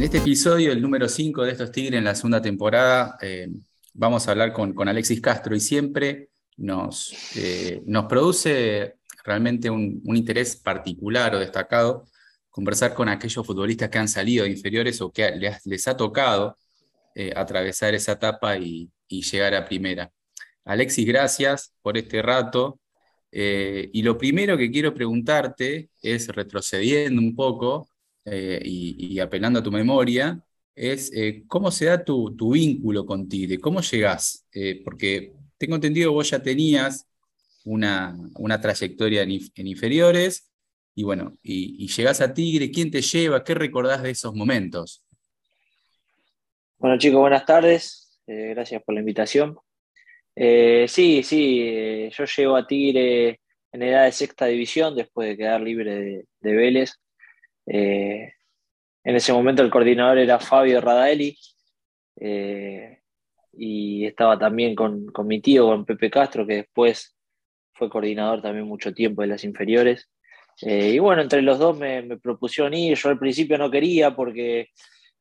En 0.00 0.04
este 0.04 0.16
episodio, 0.16 0.72
el 0.72 0.80
número 0.80 1.06
5 1.10 1.42
de 1.44 1.52
estos 1.52 1.70
Tigres 1.72 1.98
en 1.98 2.04
la 2.04 2.14
segunda 2.14 2.40
temporada, 2.40 3.18
eh, 3.20 3.50
vamos 3.92 4.26
a 4.26 4.30
hablar 4.30 4.54
con, 4.54 4.88
Alexis 4.88 5.20
Castro 5.20 5.54
y 5.54 5.60
siempre 5.60 6.30
nos, 6.56 7.12
eh, 7.36 7.82
produce 8.08 8.94
realmente 9.22 9.68
un, 9.68 10.00
interés 10.06 10.56
particular 10.56 11.34
o 11.34 11.38
destacado 11.38 12.06
conversar 12.48 12.94
con 12.94 13.10
aquellos 13.10 13.46
futbolistas 13.46 13.90
que 13.90 13.98
han 13.98 14.08
salido 14.08 14.44
de 14.44 14.52
inferiores 14.52 15.02
o 15.02 15.12
que 15.12 15.32
les, 15.32 15.86
ha 15.86 15.94
tocado 15.98 16.56
eh, 17.14 17.34
atravesar 17.36 17.94
esa 17.94 18.12
etapa 18.12 18.56
y, 18.56 18.90
llegar 19.06 19.54
a 19.54 19.66
primera. 19.66 20.10
Alexis, 20.64 21.06
gracias 21.06 21.74
por 21.82 21.98
este 21.98 22.22
rato. 22.22 22.80
y 23.30 24.02
lo 24.02 24.16
primero 24.16 24.56
que 24.56 24.70
quiero 24.70 24.94
preguntarte 24.94 25.90
es, 26.00 26.28
retrocediendo 26.28 27.20
un 27.20 27.34
poco, 27.36 27.90
eh, 28.24 28.60
y, 28.62 29.18
apelando 29.18 29.60
a 29.60 29.62
tu 29.62 29.72
memoria, 29.72 30.42
es 30.74 31.10
eh, 31.14 31.44
cómo 31.46 31.70
se 31.70 31.86
da 31.86 32.04
tu, 32.04 32.52
vínculo 32.52 33.06
con 33.06 33.28
Tigre, 33.28 33.58
cómo 33.58 33.80
llegás, 33.80 34.46
eh, 34.52 34.82
porque 34.84 35.32
tengo 35.56 35.76
entendido 35.76 36.12
vos 36.12 36.30
ya 36.30 36.42
tenías 36.42 37.08
una, 37.64 38.14
trayectoria 38.60 39.22
en, 39.22 39.66
inferiores, 39.66 40.50
y 40.94 41.02
bueno, 41.02 41.38
y, 41.42 41.86
llegás 41.88 42.20
a 42.20 42.34
Tigre, 42.34 42.70
¿quién 42.70 42.90
te 42.90 43.00
lleva? 43.00 43.42
¿Qué 43.42 43.54
recordás 43.54 44.02
de 44.02 44.10
esos 44.10 44.34
momentos? 44.34 45.02
Bueno 46.78 46.98
chicos, 46.98 47.20
buenas 47.20 47.46
tardes, 47.46 48.20
gracias 48.26 48.82
por 48.82 48.94
la 48.94 49.00
invitación. 49.00 49.58
sí, 50.36 51.22
sí, 51.22 52.10
yo 52.10 52.24
llego 52.24 52.56
a 52.56 52.66
Tigre 52.66 53.40
en 53.72 53.82
edad 53.82 54.04
de 54.04 54.12
sexta 54.12 54.46
división 54.46 54.94
después 54.94 55.28
de 55.28 55.36
quedar 55.36 55.60
libre 55.60 56.24
de 56.40 56.54
Vélez 56.54 57.00
eh, 57.72 58.32
en 59.04 59.16
ese 59.16 59.32
momento 59.32 59.62
el 59.62 59.70
coordinador 59.70 60.18
era 60.18 60.40
Fabio 60.40 60.80
Radaeli 60.80 61.38
eh, 62.20 62.98
y 63.52 64.06
estaba 64.06 64.36
también 64.36 64.74
con, 64.74 65.06
mi 65.24 65.40
tío, 65.40 65.66
con 65.66 65.84
Pepe 65.84 66.10
Castro, 66.10 66.44
que 66.44 66.56
después 66.56 67.16
fue 67.72 67.88
coordinador 67.88 68.42
también 68.42 68.66
mucho 68.66 68.92
tiempo 68.92 69.22
de 69.22 69.28
las 69.28 69.44
inferiores. 69.44 70.10
Eh, 70.62 70.90
y 70.90 70.98
bueno, 70.98 71.22
entre 71.22 71.42
los 71.42 71.58
dos 71.60 71.78
me, 71.78 72.18
propusieron 72.18 72.74
ir. 72.74 72.96
Yo 72.96 73.08
al 73.08 73.18
principio 73.18 73.56
no 73.56 73.70
quería 73.70 74.16
porque 74.16 74.70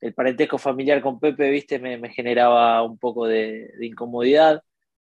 el 0.01 0.13
parentesco 0.15 0.57
familiar 0.57 1.01
con 1.01 1.19
Pepe, 1.19 1.51
viste, 1.51 1.77
me, 1.77 2.09
generaba 2.09 2.81
un 2.81 2.97
poco 2.97 3.27
de, 3.27 3.69
incomodidad. 3.79 4.63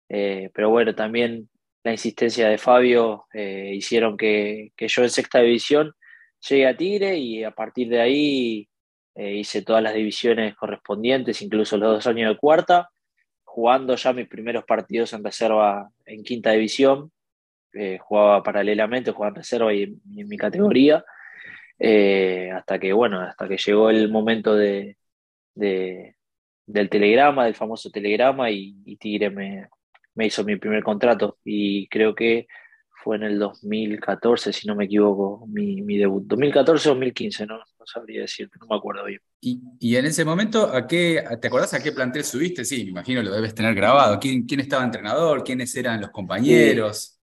pero 0.07 0.69
bueno, 0.69 0.93
también 0.93 1.49
la 1.83 1.93
insistencia 1.93 2.49
de 2.49 2.57
Fabio 2.57 3.27
hicieron 3.33 4.17
que, 4.17 4.71
que, 4.75 4.87
yo 4.89 5.03
en 5.03 5.09
sexta 5.09 5.39
división 5.39 5.93
llegué 6.47 6.67
a 6.67 6.77
Tigre 6.77 7.17
y 7.17 7.43
a 7.43 7.51
partir 7.51 7.89
de 7.89 8.01
ahí 8.01 8.69
eh, 9.15 9.35
hice 9.35 9.61
todas 9.63 9.83
las 9.83 9.93
divisiones 9.93 10.55
correspondientes, 10.55 11.41
incluso 11.41 11.77
los 11.77 11.95
dos 11.95 12.07
años 12.07 12.31
de 12.31 12.37
cuarta, 12.37 12.89
jugando 13.43 13.95
ya 13.95 14.13
mis 14.13 14.27
primeros 14.27 14.63
partidos 14.65 15.11
en 15.13 15.23
reserva 15.23 15.89
en 16.05 16.23
quinta 16.23 16.51
división. 16.51 17.11
Eh, 17.73 17.97
jugaba 17.99 18.41
paralelamente, 18.43 19.11
jugaba 19.11 19.29
en 19.31 19.35
reserva 19.35 19.73
y 19.73 19.83
en, 19.83 19.99
mi 20.27 20.37
categoría, 20.37 21.03
eh, 21.77 22.51
hasta 22.51 22.79
que, 22.79 22.93
bueno, 22.93 23.19
hasta 23.19 23.47
que 23.47 23.57
llegó 23.57 23.89
el 23.89 24.09
momento 24.09 24.55
de, 24.55 24.97
del 25.55 26.89
telegrama, 26.89 27.45
del 27.45 27.55
famoso 27.55 27.91
telegrama, 27.91 28.49
y, 28.51 28.95
Tigre 28.97 29.29
me, 29.29 29.67
me 30.15 30.27
hizo 30.27 30.43
mi 30.43 30.55
primer 30.55 30.83
contrato. 30.83 31.37
Y 31.43 31.87
creo 31.89 32.15
que 32.15 32.47
fue 33.03 33.15
en 33.15 33.23
el 33.23 33.39
2014, 33.39 34.51
si 34.51 34.67
no 34.67 34.75
me 34.75 34.85
equivoco, 34.85 35.45
mi, 35.47 35.97
debut. 35.97 36.23
2014 36.25 36.89
o 36.89 36.91
2015, 36.91 37.45
no, 37.45 37.57
no 37.57 37.85
sabría 37.85 38.21
decirte, 38.21 38.57
no 38.59 38.67
me 38.67 38.75
acuerdo 38.75 39.05
bien. 39.05 39.21
Y, 39.41 39.95
en 39.95 40.05
ese 40.05 40.25
momento, 40.25 40.65
¿a 40.65 40.85
qué, 40.85 41.23
¿te 41.41 41.47
acordás 41.47 41.73
a 41.73 41.81
qué 41.81 41.91
plantel 41.91 42.23
subiste? 42.23 42.65
Sí, 42.65 42.83
me 42.83 42.91
imagino 42.91 43.23
lo 43.23 43.31
debes 43.31 43.55
tener 43.55 43.73
grabado. 43.73 44.19
¿Quién, 44.19 44.45
quién 44.45 44.59
estaba 44.59 44.83
entrenador? 44.83 45.43
¿Quiénes 45.43 45.73
eran 45.75 46.01
los 46.01 46.09
compañeros? 46.11 47.19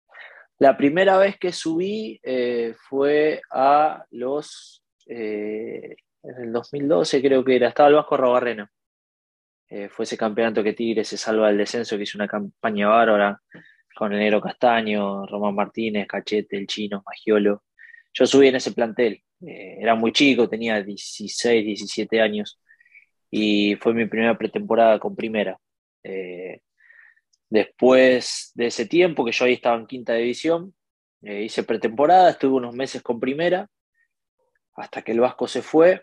La 0.59 0.77
primera 0.77 1.19
vez 1.19 1.37
que 1.39 1.53
subí 1.53 2.21
eh, 2.23 2.75
fue 2.89 3.43
a 3.51 4.05
los. 4.11 4.83
Eh, 5.07 5.97
en 6.23 6.43
el 6.43 6.53
2012, 6.53 7.21
creo 7.21 7.45
que 7.45 7.57
era, 7.57 7.69
estaba 7.69 7.89
el 7.89 7.97
Vasco 7.97 8.17
Robarrena. 8.17 8.71
Eh, 9.69 9.89
fue 9.89 10.05
ese 10.05 10.17
campeonato 10.17 10.63
que 10.63 10.73
Tigre 10.73 11.05
se 11.05 11.17
salva 11.17 11.49
del 11.49 11.59
descenso, 11.59 11.97
que 11.97 12.05
hizo 12.05 12.17
una 12.17 12.29
campaña 12.29 12.89
bárbara 12.89 13.43
con 13.95 14.13
el 14.13 14.19
Negro 14.19 14.41
Castaño, 14.41 15.27
Román 15.27 15.55
Martínez, 15.55 16.07
Cachete, 16.07 16.57
el 16.57 16.67
Chino, 16.67 17.03
Magiolo. 17.07 17.63
Yo 18.13 18.27
subí 18.27 18.49
en 18.49 18.57
ese 18.57 18.73
plantel, 18.73 19.23
eh, 19.47 19.77
era 19.81 19.95
muy 19.95 20.13
chico, 20.13 20.49
tenía 20.49 20.83
16, 20.83 21.65
17 21.65 22.21
años 22.21 22.61
y 23.31 23.77
fue 23.77 23.95
mi 23.95 24.07
primera 24.07 24.37
pretemporada 24.39 24.99
con 24.99 25.17
primera. 25.17 25.59
Eh, 26.03 26.61
después 27.51 28.53
de 28.55 28.67
ese 28.67 28.87
tiempo, 28.87 29.25
que 29.25 29.33
yo 29.33 29.45
ahí 29.45 29.55
estaba 29.55 29.77
en 29.77 29.87
quinta 29.87 30.15
división, 30.15 30.75
eh, 31.23 31.43
hice 31.43 31.65
pretemporada, 31.65 32.31
estuve 32.31 32.55
unos 32.55 32.75
meses 32.75 33.03
con 33.03 33.21
primera, 33.21 33.69
hasta 34.75 35.03
que 35.03 35.13
el 35.13 35.21
Vasco 35.21 35.49
se 35.49 35.63
fue. 35.63 36.03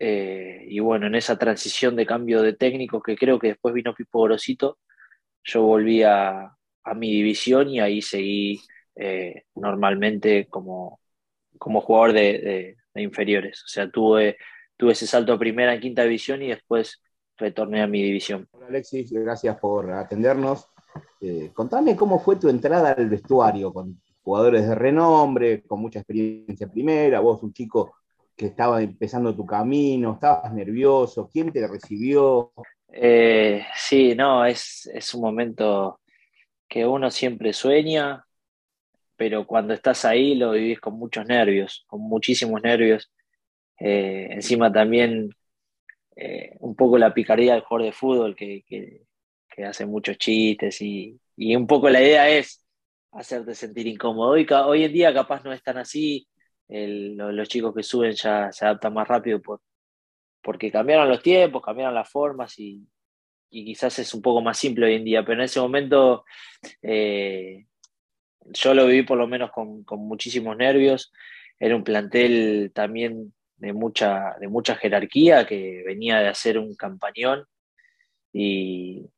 y 0.00 0.80
bueno, 0.80 1.06
en 1.08 1.14
esa 1.16 1.38
transición 1.38 1.96
de 1.96 2.06
cambio 2.06 2.42
de 2.42 2.52
técnico, 2.54 3.02
que 3.02 3.16
creo 3.16 3.38
que 3.38 3.48
después 3.48 3.74
vino 3.74 3.94
Pipo 3.94 4.22
Grosito, 4.22 4.78
yo 5.44 5.62
volví 5.62 6.02
a, 6.04 6.57
a 6.90 6.94
mi 6.94 7.10
división 7.12 7.68
y 7.68 7.80
ahí 7.80 8.02
seguí 8.02 8.60
eh, 8.96 9.44
normalmente 9.54 10.46
como, 10.48 11.00
como 11.58 11.80
jugador 11.80 12.12
de, 12.12 12.76
inferiores. 12.94 13.62
O 13.64 13.68
sea, 13.68 13.88
tuve, 13.90 14.36
tuve 14.76 14.92
ese 14.92 15.06
salto 15.06 15.32
a 15.32 15.38
primera 15.38 15.72
en 15.74 15.80
quinta 15.80 16.02
división 16.02 16.42
y 16.42 16.48
después 16.48 17.00
retorné 17.36 17.82
a 17.82 17.86
mi 17.86 18.02
división. 18.02 18.48
Alexis, 18.66 19.12
gracias 19.12 19.56
por 19.58 19.90
atendernos. 19.92 20.66
Eh, 21.20 21.50
contame 21.54 21.94
cómo 21.94 22.18
fue 22.18 22.36
tu 22.36 22.48
entrada 22.48 22.92
al 22.92 23.08
vestuario 23.08 23.72
con 23.72 24.00
jugadores 24.22 24.68
de 24.68 24.74
renombre, 24.74 25.62
con 25.62 25.80
mucha 25.80 26.00
experiencia 26.00 26.64
en 26.64 26.72
primera, 26.72 27.20
vos 27.20 27.42
un 27.42 27.52
chico 27.52 27.94
que 28.36 28.46
estaba 28.46 28.82
empezando 28.82 29.34
tu 29.34 29.46
camino, 29.46 30.14
estabas 30.14 30.52
nervioso, 30.52 31.28
¿quién 31.32 31.52
te 31.52 31.66
recibió? 31.66 32.52
Eh, 32.92 33.64
sí, 33.74 34.14
no, 34.14 34.44
es, 34.44 34.88
es 34.92 35.14
un 35.14 35.22
momento 35.22 36.00
que 36.68 36.86
uno 36.86 37.10
siempre 37.10 37.52
sueña, 37.52 38.26
pero 39.16 39.46
cuando 39.46 39.74
estás 39.74 40.04
ahí 40.04 40.34
lo 40.34 40.52
vivís 40.52 40.80
con 40.80 40.94
muchos 40.94 41.26
nervios, 41.26 41.84
con 41.88 42.00
muchísimos 42.02 42.62
nervios. 42.62 43.10
Eh, 43.80 44.28
encima 44.30 44.72
también 44.72 45.30
eh, 46.16 46.56
un 46.60 46.74
poco 46.76 46.98
la 46.98 47.14
picardía 47.14 47.54
del 47.54 47.62
jugador 47.62 47.86
de 47.86 47.92
fútbol 47.92 48.36
que, 48.36 48.64
hace 49.66 49.86
muchos 49.86 50.18
chistes 50.18 50.80
y, 50.80 51.18
un 51.56 51.66
poco 51.66 51.90
la 51.90 52.00
idea 52.00 52.30
es 52.30 52.64
hacerte 53.12 53.54
sentir 53.54 53.88
incómodo. 53.88 54.30
Hoy, 54.30 54.46
hoy 54.50 54.84
en 54.84 54.92
día 54.92 55.12
capaz 55.12 55.42
no 55.44 55.52
es 55.52 55.62
tan 55.62 55.78
así, 55.78 56.28
los, 56.68 57.48
chicos 57.48 57.74
que 57.74 57.82
suben 57.82 58.12
ya 58.12 58.52
se 58.52 58.64
adaptan 58.66 58.94
más 58.94 59.08
rápido 59.08 59.40
por, 59.40 59.60
porque 60.42 60.70
cambiaron 60.70 61.08
los 61.08 61.22
tiempos, 61.22 61.62
cambiaron 61.62 61.94
las 61.94 62.10
formas 62.10 62.58
y, 62.58 62.86
y 63.50 63.64
quizás 63.64 63.98
es 63.98 64.14
un 64.14 64.22
poco 64.22 64.40
más 64.40 64.58
simple 64.58 64.86
hoy 64.86 64.94
en 64.94 65.04
día, 65.04 65.24
pero 65.24 65.40
en 65.40 65.44
ese 65.44 65.60
momento 65.60 66.24
eh, 66.82 67.66
yo 68.52 68.74
lo 68.74 68.86
viví 68.86 69.02
por 69.02 69.18
lo 69.18 69.26
menos 69.26 69.50
con, 69.50 69.84
muchísimos 69.98 70.56
nervios. 70.56 71.12
Era 71.58 71.76
un 71.76 71.84
plantel 71.84 72.70
también 72.74 73.32
de 73.56 73.72
mucha, 73.72 74.36
de 74.40 74.48
mucha 74.48 74.76
jerarquía 74.76 75.46
que 75.46 75.82
venía 75.84 76.20
de 76.20 76.28
hacer 76.28 76.58
un 76.58 76.74
campañón 76.76 77.44
y, 78.32 79.10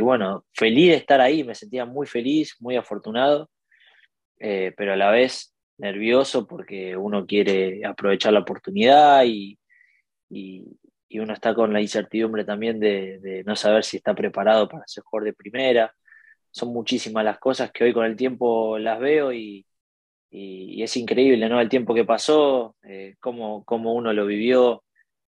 bueno, 0.00 0.44
feliz 0.52 0.90
de 0.90 0.96
estar 0.96 1.20
ahí, 1.20 1.44
me 1.44 1.54
sentía 1.54 1.84
muy 1.84 2.06
feliz, 2.06 2.56
muy 2.58 2.76
afortunado, 2.76 3.50
eh, 4.40 4.72
pero 4.76 4.94
a 4.94 4.96
la 4.96 5.10
vez 5.10 5.54
nervioso 5.78 6.46
porque 6.46 6.96
uno 6.96 7.26
quiere 7.26 7.84
aprovechar 7.84 8.32
la 8.32 8.40
oportunidad 8.40 9.24
y, 9.24 9.58
y 10.28 10.64
uno 11.14 11.32
está 11.32 11.54
con 11.54 11.72
la 11.72 11.80
incertidumbre 11.80 12.44
también 12.44 12.80
de, 12.80 13.42
no 13.46 13.56
saber 13.56 13.84
si 13.84 13.98
está 13.98 14.14
preparado 14.14 14.68
para 14.68 14.86
ser 14.86 15.04
jugador 15.04 15.26
de 15.26 15.34
primera. 15.34 15.94
Son 16.50 16.72
muchísimas 16.72 17.24
las 17.24 17.38
cosas 17.38 17.70
que 17.70 17.84
hoy 17.84 17.92
con 17.92 18.04
el 18.04 18.16
tiempo 18.16 18.78
las 18.78 18.98
veo 18.98 19.32
y, 19.32 19.64
es 20.30 20.96
increíble, 20.98 21.48
¿no? 21.48 21.60
El 21.60 21.68
tiempo 21.70 21.94
que 21.94 22.04
pasó, 22.04 22.76
eh, 22.82 23.14
cómo, 23.20 23.64
uno 23.68 24.12
lo 24.12 24.26
vivió. 24.26 24.84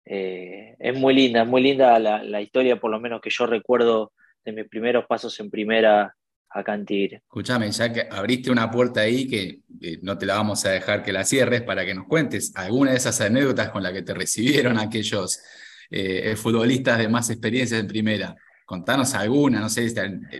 Eh, 0.06 0.76
es 0.80 0.98
muy 0.98 1.14
linda, 1.14 1.42
es 1.42 1.48
muy 1.48 1.62
linda 1.62 2.00
la, 2.00 2.42
historia, 2.42 2.80
por 2.80 2.90
lo 2.90 3.02
menos 3.02 3.20
que 3.20 3.30
yo 3.30 3.46
recuerdo 3.46 4.14
de 4.46 4.54
mis 4.54 4.70
primeros 4.70 5.06
pasos 5.06 5.38
en 5.42 5.50
primera 5.50 6.16
acá 6.50 6.76
en 6.76 6.86
Tigre. 6.86 7.18
Escúchame, 7.18 7.70
ya 7.72 7.92
que 7.92 8.08
abriste 8.10 8.50
una 8.50 8.72
puerta 8.72 9.02
ahí 9.02 9.28
que 9.28 9.60
no 10.02 10.18
te 10.18 10.26
la 10.26 10.36
vamos 10.36 10.64
a 10.66 10.70
dejar 10.70 11.04
que 11.04 11.12
la 11.12 11.26
cierres 11.26 11.64
para 11.64 11.86
que 11.86 11.96
nos 11.96 12.08
cuentes 12.08 12.56
alguna 12.56 12.92
de 12.92 12.98
esas 12.98 13.20
anécdotas 13.20 13.72
con 13.72 13.84
las 13.84 13.92
que 13.92 14.04
te 14.04 14.14
recibieron 14.14 14.78
aquellos 14.80 15.42
eh, 15.90 16.36
futbolistas 16.36 16.98
de 16.98 17.08
más 17.08 17.30
experiencia 17.30 17.78
en 17.78 17.88
primera. 17.88 18.36
Contanos 18.66 19.14
alguna, 19.14 19.60
no 19.60 19.70
sé, 19.70 19.94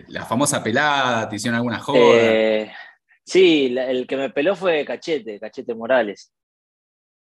la 0.08 0.24
famosa 0.24 0.62
pelada, 0.62 1.28
te 1.28 1.36
hicieron 1.36 1.56
alguna 1.56 1.78
joda. 1.78 2.16
Eh, 2.16 2.72
sí, 3.24 3.76
el 3.78 4.06
que 4.06 4.16
me 4.16 4.30
peló 4.30 4.56
fue 4.56 4.84
Cachete, 4.84 5.38
Cachete 5.38 5.74
Morales. 5.74 6.32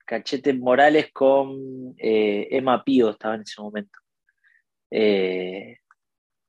Cachete 0.06 0.54
Morales 0.54 1.12
con 1.12 1.96
eh, 1.98 2.48
Emma 2.52 2.84
Pío 2.84 3.10
estaba 3.10 3.36
en 3.36 3.42
ese 3.42 3.62
momento. 3.62 4.00
Eh, 4.92 5.78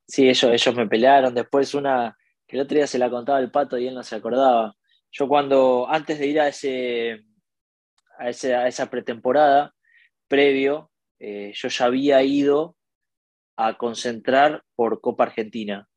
sí, 0.06 0.28
ellos, 0.28 0.52
ellos 0.52 0.74
me 0.74 0.86
pelearon. 0.86 1.34
Después 1.34 1.74
una, 1.74 2.16
que 2.46 2.56
el 2.56 2.62
otro 2.62 2.76
día 2.76 2.86
se 2.86 2.98
la 2.98 3.08
contaba 3.08 3.40
el 3.40 3.50
pato 3.50 3.78
y 3.78 3.86
él 3.86 3.94
no 3.94 4.02
se 4.02 4.16
acordaba. 4.16 4.76
Yo 5.10 5.26
cuando, 5.28 5.88
antes 5.88 6.18
de 6.18 6.26
ir 6.26 6.40
a, 6.40 6.48
ese, 6.48 7.24
a, 8.18 8.28
esa 8.28 8.90
pretemporada, 8.90 9.74
previo, 10.28 10.91
eh, 11.24 11.52
yo 11.54 11.68
ya 11.68 11.84
había 11.84 12.22
ido 12.24 12.74
a 13.56 13.78
concentrar 13.78 14.64
por 14.74 15.00
Copa 15.00 15.22
Argentina. 15.24 15.88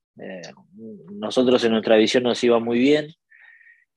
nosotros 1.09 1.63
en 1.63 1.71
nuestra 1.71 1.95
división 1.95 2.23
nos 2.23 2.43
iba 2.43 2.59
muy 2.59 2.77
bien 2.77 3.07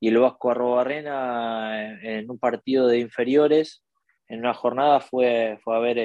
y 0.01 0.09
el 0.09 0.19
Vasco 0.19 0.51
Arrobarrena 0.51 2.01
en 2.03 2.31
un 2.31 2.39
partido 2.39 2.87
de 2.87 3.01
inferiores, 3.01 3.83
en 4.29 4.41
una 4.41 4.55
jornada 4.55 5.01
fue, 5.01 5.59
fue 5.63 5.77
a 5.77 5.81
ver 5.81 5.99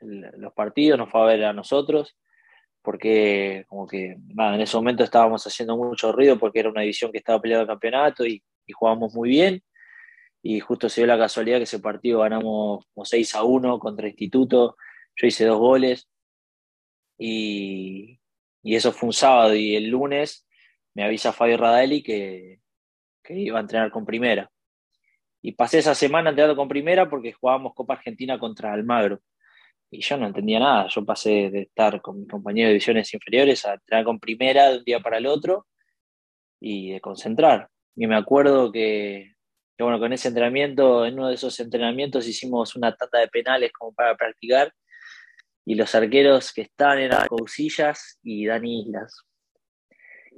los 0.00 0.52
partidos, 0.52 0.98
nos 0.98 1.10
fue 1.10 1.22
a 1.22 1.24
ver 1.24 1.44
a 1.44 1.52
nosotros, 1.52 2.16
porque 2.82 3.64
como 3.66 3.86
que 3.88 4.12
en 4.12 4.60
ese 4.60 4.76
momento 4.76 5.02
estábamos 5.02 5.44
haciendo 5.44 5.76
mucho 5.76 6.12
ruido 6.12 6.38
porque 6.38 6.60
era 6.60 6.70
una 6.70 6.82
división 6.82 7.10
que 7.10 7.18
estaba 7.18 7.40
peleando 7.40 7.62
el 7.62 7.68
campeonato 7.68 8.24
y, 8.24 8.42
jugábamos 8.72 9.12
muy 9.14 9.28
bien. 9.28 9.62
Y 10.48 10.60
justo 10.60 10.88
se 10.88 11.00
dio 11.00 11.08
la 11.08 11.18
casualidad 11.18 11.56
que 11.58 11.64
ese 11.64 11.80
partido 11.80 12.20
ganamos 12.20 12.86
como 12.94 13.04
6 13.04 13.34
a 13.34 13.42
1 13.42 13.80
contra 13.80 14.06
Instituto. 14.06 14.76
Yo 15.16 15.26
hice 15.26 15.44
dos 15.44 15.58
goles 15.58 16.08
y, 17.18 18.20
y 18.62 18.76
eso 18.76 18.92
fue 18.92 19.08
un 19.08 19.12
sábado. 19.12 19.56
Y 19.56 19.74
el 19.74 19.88
lunes 19.88 20.46
me 20.94 21.02
avisa 21.02 21.32
Fabio 21.32 21.56
Radeli 21.56 22.00
que, 22.00 22.60
que 23.24 23.34
iba 23.34 23.58
a 23.58 23.60
entrenar 23.60 23.90
con 23.90 24.06
primera. 24.06 24.48
Y 25.42 25.50
pasé 25.50 25.80
esa 25.80 25.96
semana 25.96 26.30
entrenando 26.30 26.54
con 26.54 26.68
primera 26.68 27.10
porque 27.10 27.32
jugábamos 27.32 27.74
Copa 27.74 27.94
Argentina 27.94 28.38
contra 28.38 28.72
Almagro. 28.72 29.18
Y 29.90 30.00
yo 30.00 30.16
no 30.16 30.28
entendía 30.28 30.60
nada. 30.60 30.86
Yo 30.86 31.04
pasé 31.04 31.50
de 31.50 31.62
estar 31.62 32.00
con 32.00 32.20
mis 32.20 32.28
compañeros 32.28 32.68
de 32.68 32.74
divisiones 32.74 33.12
inferiores 33.12 33.66
a 33.66 33.74
entrenar 33.74 34.04
con 34.04 34.20
primera 34.20 34.70
de 34.70 34.78
un 34.78 34.84
día 34.84 35.00
para 35.00 35.18
el 35.18 35.26
otro 35.26 35.66
y 36.60 36.92
de 36.92 37.00
concentrar. 37.00 37.68
Y 37.96 38.06
me 38.06 38.14
acuerdo 38.14 38.70
que, 38.70 39.35
bueno, 39.84 39.98
con 39.98 40.12
ese 40.12 40.28
entrenamiento, 40.28 41.04
en 41.04 41.14
uno 41.14 41.28
de 41.28 41.34
esos 41.34 41.58
entrenamientos 41.60 42.26
hicimos 42.26 42.76
una 42.76 42.94
tanda 42.94 43.20
de 43.20 43.28
penales 43.28 43.72
como 43.72 43.92
para 43.92 44.16
practicar. 44.16 44.72
Y 45.64 45.74
los 45.74 45.94
arqueros 45.94 46.52
que 46.52 46.62
estaban 46.62 46.98
eran 47.00 47.26
Cousillas 47.26 48.18
y 48.22 48.46
Dani 48.46 48.82
Islas. 48.82 49.22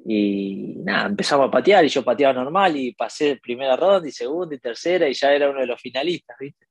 Y 0.06 0.76
nada, 0.79 1.08
empezamos 1.08 1.49
a 1.49 1.50
patear 1.50 1.85
y 1.85 1.88
yo 1.88 2.02
pateaba 2.05 2.32
normal 2.32 2.76
y 2.76 2.94
pasé 2.94 3.38
primera 3.43 3.76
ronda 3.76 4.08
y 4.08 4.12
segunda 4.12 4.55
y 4.55 4.58
tercera 4.58 5.08
y 5.08 5.14
ya 5.14 5.32
era 5.32 5.50
uno 5.50 5.61
de 5.61 5.67
los 5.67 5.81
finalistas, 5.81 6.37
¿viste? 6.40 6.67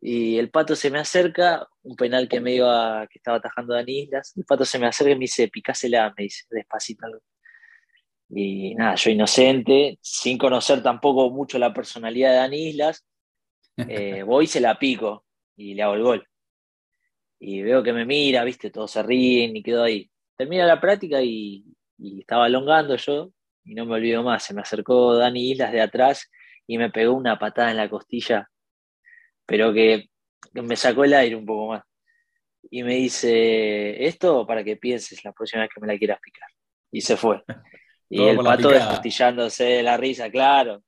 Y 0.00 0.38
el 0.38 0.50
pato 0.50 0.76
se 0.76 0.90
me 0.90 0.98
acerca, 0.98 1.66
un 1.82 1.96
penal 1.96 2.28
que 2.28 2.40
me 2.40 2.54
iba, 2.54 3.06
que 3.10 3.18
estaba 3.18 3.38
atajando 3.38 3.74
Dani 3.74 4.02
Islas, 4.02 4.32
el 4.36 4.44
pato 4.44 4.64
se 4.64 4.78
me 4.78 4.86
acerca 4.86 5.12
y 5.12 5.16
me 5.16 5.20
dice, 5.20 5.48
picásela, 5.48 6.12
me 6.16 6.24
dice, 6.24 6.44
despacito. 6.50 7.06
Y 8.30 8.74
nada, 8.74 8.94
yo 8.94 9.10
inocente, 9.10 9.98
sin 10.02 10.36
conocer 10.36 10.82
tampoco 10.82 11.30
mucho 11.30 11.58
la 11.58 11.72
personalidad 11.72 12.30
de 12.30 12.36
Dani 12.36 12.68
Islas, 12.68 13.04
eh, 13.76 14.22
voy 14.26 14.44
y 14.44 14.48
se 14.48 14.60
la 14.60 14.78
pico 14.78 15.24
y 15.56 15.74
le 15.74 15.82
hago 15.82 15.94
el 15.94 16.02
gol. 16.02 16.28
Y 17.40 17.62
veo 17.62 17.82
que 17.82 17.92
me 17.92 18.04
mira, 18.04 18.44
viste, 18.44 18.70
todos 18.70 18.90
se 18.90 19.02
ríen 19.02 19.56
y 19.56 19.62
quedo 19.62 19.84
ahí. 19.84 20.10
Termina 20.36 20.66
la 20.66 20.80
práctica 20.80 21.22
y, 21.22 21.64
y 21.98 22.20
estaba 22.20 22.44
alongando 22.46 22.96
yo 22.96 23.30
y 23.64 23.74
no 23.74 23.84
me 23.84 23.94
olvido 23.94 24.22
más, 24.22 24.44
se 24.44 24.54
me 24.54 24.62
acercó 24.62 25.14
Dani 25.14 25.50
Islas 25.50 25.72
de 25.72 25.82
atrás 25.82 26.30
y 26.66 26.78
me 26.78 26.90
pegó 26.90 27.14
una 27.14 27.38
patada 27.38 27.70
en 27.70 27.76
la 27.76 27.90
costilla, 27.90 28.48
pero 29.46 29.72
que, 29.72 30.08
me 30.54 30.76
sacó 30.76 31.04
el 31.04 31.14
aire 31.14 31.36
un 31.36 31.44
poco 31.44 31.68
más. 31.68 31.82
Y 32.70 32.82
me 32.82 32.94
dice, 32.94 34.06
esto 34.06 34.46
para 34.46 34.64
que 34.64 34.76
pienses 34.76 35.24
la 35.24 35.32
próxima 35.32 35.62
vez 35.62 35.70
que 35.74 35.80
me 35.80 35.86
la 35.86 35.98
quieras 35.98 36.18
picar. 36.20 36.48
Y 36.90 37.00
se 37.00 37.16
fue. 37.16 37.42
Y 38.10 38.22
el 38.22 38.38
pato 38.38 38.70
descostillándose 38.70 39.64
de 39.64 39.82
la 39.82 39.96
risa, 39.96 40.30
claro. 40.30 40.82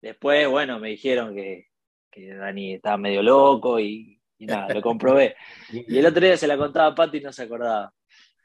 Después, 0.00 0.48
bueno, 0.48 0.78
me 0.78 0.90
dijeron 0.90 1.34
que, 1.34 1.68
que 2.10 2.34
Dani 2.34 2.74
estaba 2.74 2.96
medio 2.96 3.22
loco 3.22 3.78
y, 3.80 4.20
nada, 4.40 4.74
lo 4.74 4.82
comprobé. 4.82 5.36
Y 5.70 5.98
el 5.98 6.06
otro 6.06 6.24
día 6.24 6.36
se 6.36 6.46
la 6.46 6.56
contaba 6.56 6.88
a 6.88 6.94
Pato 6.94 7.16
y 7.16 7.20
no 7.20 7.32
se 7.32 7.44
acordaba. 7.44 7.92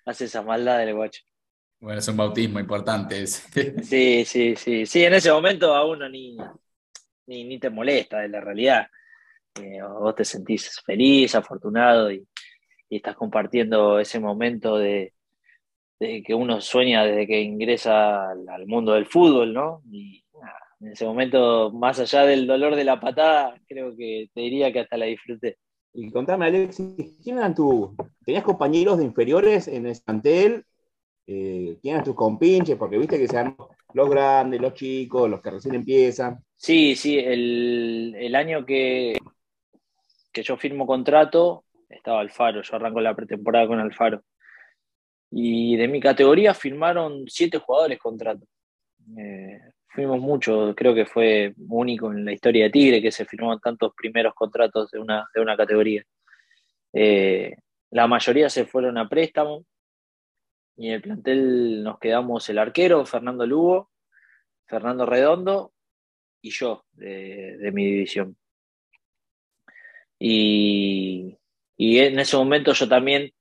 Hace 0.05 0.25
esa 0.25 0.41
maldad 0.41 0.79
del 0.79 0.95
guacho. 0.95 1.21
Bueno, 1.79 1.99
es 1.99 2.07
un 2.07 2.17
bautismo 2.17 2.59
importante 2.59 3.25
Sí, 3.27 4.25
sí, 4.25 4.55
sí. 4.55 4.85
Sí, 4.85 5.03
en 5.03 5.13
ese 5.13 5.31
momento 5.31 5.73
a 5.73 5.85
uno 5.85 6.09
ni, 6.09 6.37
ni, 7.27 7.59
te 7.59 7.69
molesta 7.69 8.19
de 8.19 8.29
la 8.29 8.41
realidad. 8.41 8.87
Eh, 9.55 9.81
vos 9.81 10.15
te 10.15 10.25
sentís 10.25 10.81
feliz, 10.85 11.35
afortunado 11.35 12.11
y, 12.11 12.27
estás 12.89 13.15
compartiendo 13.15 13.99
ese 13.99 14.19
momento 14.19 14.77
de, 14.77 15.13
que 15.99 16.33
uno 16.33 16.61
sueña 16.61 17.03
desde 17.03 17.27
que 17.27 17.41
ingresa 17.41 18.31
al, 18.31 18.65
mundo 18.67 18.93
del 18.93 19.05
fútbol, 19.05 19.53
¿no? 19.53 19.81
Y 19.91 20.23
en 20.79 20.93
ese 20.93 21.05
momento, 21.05 21.71
más 21.71 21.99
allá 21.99 22.25
del 22.25 22.47
dolor 22.47 22.75
de 22.75 22.85
la 22.85 22.99
patada, 22.99 23.59
creo 23.67 23.95
que 23.97 24.29
te 24.33 24.41
diría 24.41 24.71
que 24.71 24.79
hasta 24.79 24.97
la 24.97 25.05
disfruté. 25.05 25.57
Y 25.93 26.09
contame, 26.11 26.45
Alexis, 26.45 27.19
¿quién 27.21 27.37
eran 27.37 27.53
tú? 27.53 27.95
¿Tenías 28.23 28.43
compañeros 28.43 28.97
de 28.97 29.03
inferiores 29.03 29.67
en 29.67 29.87
el 29.87 29.97
plantel 30.05 30.63
eh, 31.31 31.77
quién 31.79 31.97
es 31.97 32.03
tus 32.03 32.15
compinches, 32.15 32.75
porque 32.75 32.97
viste 32.97 33.19
que 33.19 33.27
sean 33.27 33.55
los 33.93 34.09
grandes, 34.09 34.59
los 34.59 34.73
chicos, 34.73 35.29
los 35.29 35.39
que 35.41 35.51
recién 35.51 35.75
empiezan. 35.75 36.43
Sí, 36.55 36.95
sí, 36.95 37.19
el, 37.19 38.33
año 38.33 38.65
que, 38.65 39.15
que 40.33 40.41
yo 40.41 40.57
firmo 40.57 40.87
contrato 40.87 41.65
estaba 41.87 42.21
Alfaro, 42.21 42.63
yo 42.63 42.75
arranco 42.75 42.99
la 42.99 43.15
pretemporada 43.15 43.67
con 43.67 43.79
Alfaro. 43.79 44.23
Y 45.31 45.75
de 45.75 45.87
mi 45.87 45.99
categoría 45.99 46.53
firmaron 46.53 47.25
siete 47.27 47.59
jugadores 47.59 47.99
contrato. 47.99 48.45
Eh, 49.17 49.59
fuimos 49.87 50.19
muchos, 50.19 50.75
creo 50.75 50.93
que 50.93 51.05
fue 51.05 51.53
único 51.57 52.11
en 52.11 52.25
la 52.25 52.33
historia 52.33 52.65
de 52.65 52.69
Tigre 52.71 53.01
que 53.01 53.11
se 53.11 53.25
firmaron 53.25 53.59
tantos 53.59 53.93
primeros 53.95 54.33
contratos 54.33 54.91
de 54.91 54.99
una, 54.99 55.27
de 55.33 55.41
una 55.41 55.55
categoría. 55.55 56.03
Eh, 56.93 57.55
la 57.91 58.07
mayoría 58.07 58.49
se 58.49 58.65
fueron 58.65 58.97
a 58.97 59.07
préstamo, 59.07 59.65
y 60.79 60.87
en 60.87 60.93
el 60.93 61.01
plantel 61.01 61.83
nos 61.83 61.99
quedamos 61.99 62.47
el 62.49 62.57
arquero, 62.57 63.05
Fernando 63.05 63.45
Lugo, 63.45 63.91
Fernando 64.65 65.05
Redondo 65.05 65.73
y 66.41 66.51
yo 66.51 66.85
de, 66.93 67.69
mi 67.73 67.85
división. 67.85 68.37
Y, 70.17 71.37
en 71.77 72.19
ese 72.19 72.37
momento 72.37 72.71
yo 72.71 72.87
también 72.87 73.33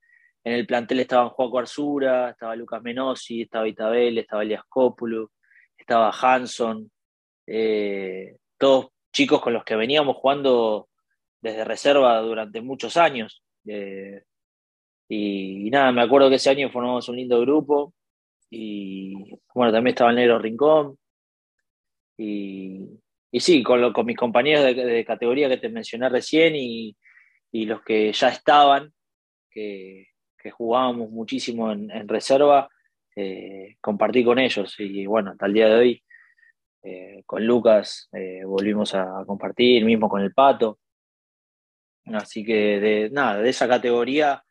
en 0.44 0.52
el 0.52 0.66
plantel 0.66 1.00
estaban 1.00 1.30
Juaco 1.30 1.58
Arzura, 1.58 2.30
estaba 2.30 2.56
Lucas 2.56 2.82
Menosi, 2.82 3.42
estaba 3.42 3.68
Itabel, 3.68 4.18
estaba 4.18 4.42
Elias 4.42 4.64
Cópulo, 4.68 5.32
estaba 5.76 6.10
Hanson, 6.10 6.90
eh, 7.46 8.36
todos 8.56 8.88
chicos 9.12 9.40
con 9.40 9.52
los 9.52 9.64
que 9.64 9.76
veníamos 9.76 10.16
jugando 10.16 10.88
desde 11.40 11.64
reserva 11.64 12.18
durante 12.20 12.60
muchos 12.60 12.96
años. 12.96 13.42
Eh, 13.66 14.22
y, 15.08 15.70
nada, 15.70 15.92
me 15.92 16.02
acuerdo 16.02 16.28
que 16.28 16.36
ese 16.36 16.50
año 16.50 16.70
formamos 16.70 17.08
un 17.08 17.16
lindo 17.16 17.40
grupo 17.40 17.94
y 18.50 19.14
bueno, 19.54 19.72
también 19.72 19.94
estaba 19.94 20.10
el 20.10 20.16
Negro 20.16 20.38
Rincón. 20.38 20.98
Y, 22.16 23.00
y 23.30 23.40
sí, 23.40 23.62
con, 23.62 23.92
con 23.92 24.06
mis 24.06 24.16
compañeros 24.16 24.64
de, 24.64 25.04
categoría 25.04 25.48
que 25.48 25.58
te 25.58 25.68
mencioné 25.68 26.08
recién 26.08 26.54
y, 26.56 26.96
los 27.52 27.82
que 27.82 28.12
ya 28.12 28.28
estaban, 28.28 28.92
que, 29.50 30.08
jugábamos 30.50 31.10
muchísimo 31.10 31.70
en, 31.72 32.08
reserva, 32.08 32.68
eh, 33.14 33.76
compartí 33.80 34.24
con 34.24 34.38
ellos. 34.38 34.74
Y 34.78 35.06
bueno, 35.06 35.32
hasta 35.32 35.46
el 35.46 35.52
día 35.52 35.68
de 35.68 35.74
hoy, 35.74 36.02
eh, 36.82 37.22
con 37.26 37.44
Lucas 37.46 38.08
eh, 38.12 38.42
volvimos 38.44 38.94
a, 38.94 39.24
compartir, 39.26 39.84
mismo 39.84 40.08
con 40.08 40.22
el 40.22 40.32
Pato. 40.32 40.78
Así 42.06 42.44
que 42.44 42.80
de, 42.80 43.10
nada, 43.10 43.42
de 43.42 43.50
esa 43.50 43.68
categoría 43.68 44.42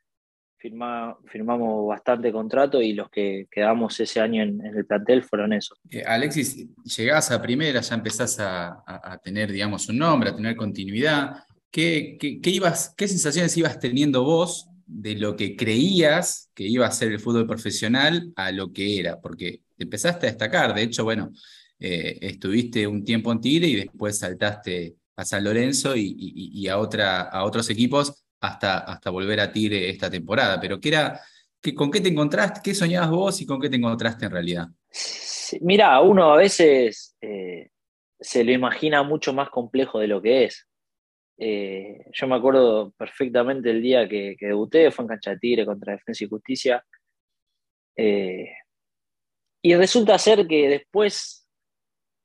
firmamos 0.60 1.88
bastante 1.88 2.32
contrato 2.32 2.82
y 2.82 2.94
los 2.94 3.10
que 3.10 3.48
quedamos 3.50 4.00
ese 4.00 4.20
año 4.20 4.42
en, 4.44 4.60
el 4.66 4.86
plantel 4.86 5.24
fueron 5.24 5.54
esos. 5.54 5.80
Eh, 5.90 6.04
Alexis, 6.04 6.68
llegás 6.84 7.32
a 7.32 7.42
primera, 7.42 7.80
ya 7.82 7.96
empezás 7.96 8.38
a, 8.40 9.20
tener, 9.24 9.52
digamos, 9.52 9.88
un 9.90 10.00
nombre, 10.00 10.32
a 10.32 10.36
tener 10.36 10.56
continuidad. 10.56 11.44
¿Qué, 11.72 12.18
ibas, 12.44 12.94
¿Qué 12.98 13.08
sensaciones 13.08 13.56
ibas 13.58 13.80
teniendo 13.80 14.24
vos 14.24 14.70
de 14.88 15.16
lo 15.16 15.36
que 15.36 15.56
creías 15.56 16.50
que 16.56 16.64
iba 16.64 16.88
a 16.88 16.92
ser 16.92 17.12
el 17.12 17.20
fútbol 17.20 17.46
profesional 17.46 18.32
a 18.36 18.52
lo 18.52 18.72
que 18.72 19.00
era? 19.00 19.20
Porque 19.20 19.62
empezaste 19.78 20.26
a 20.26 20.30
destacar, 20.30 20.74
de 20.74 20.84
hecho, 20.84 21.04
bueno, 21.04 21.32
eh, 21.80 22.18
estuviste 22.22 22.88
un 22.88 23.04
tiempo 23.04 23.32
en 23.32 23.42
Tigre 23.42 23.68
y 23.68 23.76
después 23.76 24.18
saltaste 24.18 24.96
a 25.16 25.26
San 25.26 25.44
Lorenzo 25.44 25.94
y, 25.96 26.68
a, 26.68 26.78
otra, 26.78 27.22
a 27.22 27.44
otros 27.44 27.70
equipos 27.70 28.24
hasta, 28.40 28.80
hasta 28.80 29.10
volver 29.10 29.40
a 29.40 29.52
Tigre 29.52 29.90
esta 29.90 30.10
temporada, 30.10 30.60
pero 30.60 30.80
¿qué 30.80 30.90
era, 30.90 31.20
¿con 31.76 31.92
qué 31.92 32.02
te 32.02 32.10
encontraste? 32.10 32.62
¿Qué 32.64 32.74
soñabas 32.74 33.10
vos 33.10 33.42
y 33.42 33.46
con 33.46 33.60
qué 33.60 33.70
te 33.70 33.76
encontraste 33.78 34.26
en 34.26 34.32
realidad? 34.32 34.68
mira, 35.62 36.02
uno 36.02 36.34
a 36.34 36.38
veces 36.38 37.16
eh, 37.22 37.70
se 38.20 38.44
lo 38.44 38.52
imagina 38.52 39.04
mucho 39.04 39.34
más 39.34 39.50
complejo 39.50 40.00
de 40.00 40.08
lo 40.08 40.22
que 40.22 40.46
es. 40.46 40.67
Eh, 41.40 42.04
yo 42.14 42.28
me 42.28 42.36
acuerdo 42.36 42.92
perfectamente 42.98 43.70
el 43.70 43.82
día 43.82 44.10
que, 44.10 44.36
debuté, 44.40 44.90
fue 44.92 45.04
en 45.04 45.10
Cancha 45.10 45.32
de 45.32 45.40
Tigre 45.40 45.66
contra 45.66 45.94
Defensa 45.94 46.24
y 46.24 46.28
Justicia. 46.28 46.84
Eh, 47.96 48.52
y 49.62 49.76
resulta 49.76 50.18
ser 50.18 50.48
que 50.48 50.68
después 50.68 51.48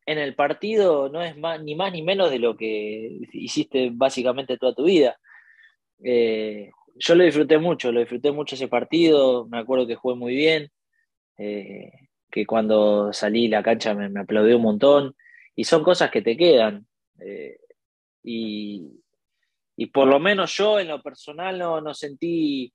en 0.07 0.19
el 0.19 0.35
partido 0.35 1.09
no 1.09 1.23
es 1.23 1.37
ni 1.63 1.75
más 1.75 1.93
ni 1.93 2.03
menos 2.03 2.31
de 2.31 2.39
lo 2.39 2.57
que 2.57 3.21
hiciste 3.33 3.91
básicamente 3.93 4.57
toda 4.57 4.75
tu 4.75 4.85
vida. 4.85 5.19
Eh, 6.05 6.71
yo 6.97 7.15
lo 7.15 7.25
disfruté 7.25 7.59
mucho, 7.59 7.93
lo 7.93 8.01
disfruté 8.01 8.33
mucho 8.33 8.55
ese 8.55 8.69
partido, 8.69 9.47
me 9.49 9.59
acuerdo 9.59 9.87
que 9.87 9.95
jugué 9.95 10.17
muy 10.17 10.35
bien, 10.35 10.71
que 11.37 12.47
cuando 12.47 13.13
salí 13.13 13.49
la 13.49 13.63
cancha 13.63 13.95
me, 13.95 14.09
me, 14.09 14.21
aplaudió 14.21 14.57
un 14.57 14.63
montón, 14.63 15.17
y 15.57 15.65
son 15.65 15.83
cosas 15.83 16.11
que 16.11 16.23
te 16.23 16.37
quedan. 16.37 16.87
y, 18.23 19.02
y 19.77 19.87
por 19.87 20.07
lo 20.07 20.21
menos 20.21 20.55
yo 20.57 20.79
en 20.79 20.89
lo 20.89 21.03
personal 21.03 21.59
no, 21.59 21.95
sentí 21.95 22.73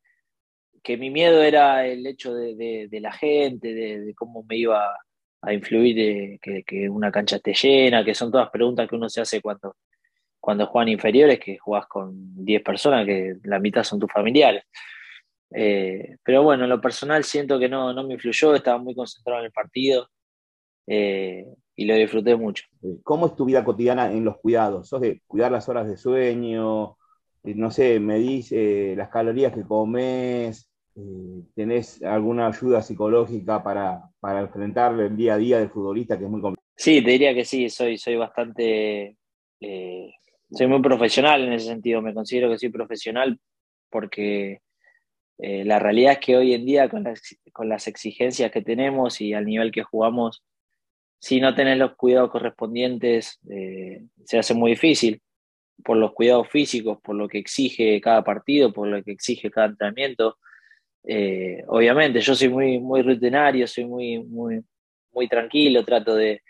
que 0.84 0.98
mi 0.98 1.10
miedo 1.10 1.42
era 1.44 1.86
el 1.86 2.06
hecho 2.06 2.34
de, 2.34 2.88
la 2.92 3.12
gente, 3.12 3.74
de, 3.74 4.14
cómo 4.16 4.44
me 4.44 4.58
iba 4.58 4.98
a 5.42 5.54
influir 5.54 6.40
que, 6.40 6.90
una 6.90 7.12
cancha 7.12 7.38
esté 7.38 7.54
llena, 7.54 8.04
que 8.04 8.16
son 8.16 8.32
todas 8.32 8.50
preguntas 8.50 8.88
que 8.88 8.96
uno 8.96 9.10
se 9.10 9.22
hace 9.22 9.42
cuando, 9.42 9.76
cuando 10.40 10.66
juegan 10.68 10.90
inferiores, 10.90 11.40
que 11.40 11.58
jugás 11.58 11.88
con 11.88 12.44
10 12.44 12.64
personas, 12.64 13.06
que 13.06 13.36
la 13.44 13.60
mitad 13.60 13.84
son 13.84 14.00
tus 14.00 14.12
familiares. 14.12 14.64
Eh, 15.52 16.18
pero 16.24 16.44
bueno, 16.44 16.64
en 16.64 16.70
lo 16.70 16.82
personal 16.82 17.24
siento 17.24 17.60
que 17.60 17.70
no, 17.70 17.94
no 17.94 18.04
me 18.04 18.16
influyó, 18.16 18.56
estaba 18.56 18.78
muy 18.78 18.96
concentrado 18.96 19.40
en 19.40 19.46
el 19.46 19.52
partido. 19.52 20.10
Eh, 20.88 21.46
y 21.78 21.86
lo 21.86 21.96
disfruté 21.96 22.36
mucho. 22.36 22.66
¿Cómo 23.04 23.28
es 23.28 23.36
tu 23.36 23.46
vida 23.46 23.64
cotidiana 23.64 24.12
en 24.12 24.26
los 24.26 24.38
cuidados? 24.40 24.90
¿Sos 24.90 25.00
de 25.00 25.22
cuidar 25.28 25.52
las 25.52 25.70
horas 25.70 25.88
de 25.88 25.96
sueño? 25.96 26.98
Eh, 27.44 27.54
no 27.56 27.70
sé, 27.70 28.00
medís 28.00 28.52
eh, 28.52 28.96
las 28.98 29.10
calorías 29.10 29.54
que 29.54 29.62
comes, 29.62 30.70
eh, 30.96 31.44
¿tenés 31.56 32.02
alguna 32.02 32.48
ayuda 32.48 32.82
psicológica 32.82 33.64
para, 33.64 34.02
para 34.20 34.42
enfrentar 34.42 35.00
el 35.00 35.16
día 35.16 35.36
a 35.36 35.38
día 35.38 35.60
del 35.60 35.70
futbolista 35.70 36.18
que 36.18 36.26
es 36.26 36.30
muy 36.30 36.42
complicado? 36.42 36.66
Sí, 36.76 37.04
te 37.04 37.12
diría 37.12 37.36
que 37.36 37.46
sí, 37.46 37.70
soy, 37.70 38.00
soy 38.00 38.16
bastante, 38.16 39.16
soy 39.60 40.68
muy 40.68 40.82
profesional 40.82 41.44
en 41.44 41.54
ese 41.54 41.68
sentido, 41.68 42.02
me 42.02 42.14
considero 42.14 42.50
que 42.50 42.58
soy 42.58 42.70
profesional 42.70 43.40
porque 43.90 44.62
la 45.40 45.80
realidad 45.80 46.14
es 46.14 46.20
que 46.20 46.38
hoy 46.38 46.54
en 46.54 46.66
día 46.66 46.88
con 46.88 47.04
las, 47.04 47.22
con 47.52 47.68
las 47.68 47.88
exigencias 47.88 48.52
que 48.52 48.62
tenemos 48.62 49.22
y 49.22 49.34
al 49.34 49.46
nivel 49.46 49.72
que 49.72 49.82
jugamos, 49.82 50.44
si 51.20 51.42
no 51.42 51.56
tenés 51.56 51.78
los 51.78 51.96
cuidados 51.96 52.32
correspondientes, 52.32 53.40
eh, 53.50 54.04
se 54.26 54.38
hace 54.38 54.54
muy 54.54 54.72
difícil 54.72 55.22
por 55.84 55.98
los 55.98 56.14
cuidados 56.14 56.50
físicos, 56.50 57.00
por 57.02 57.16
lo 57.16 57.28
que 57.28 57.40
exige 57.40 58.00
cada 58.02 58.24
partido, 58.24 58.74
por 58.74 58.88
lo 58.88 59.04
que 59.04 59.12
exige 59.12 59.50
cada 59.50 59.68
entrenamiento. 59.68 60.38
Eh, 61.04 61.64
obviamente, 61.68 62.20
yo 62.20 62.36
soy 62.36 62.50
muy, 62.50 62.80
muy 62.80 63.02
rutinario, 63.02 63.68
soy 63.68 63.86
muy, 63.86 64.24
muy, 64.24 64.62
muy 65.12 65.28
tranquilo, 65.28 65.84
trato 65.86 66.16
de, 66.16 66.42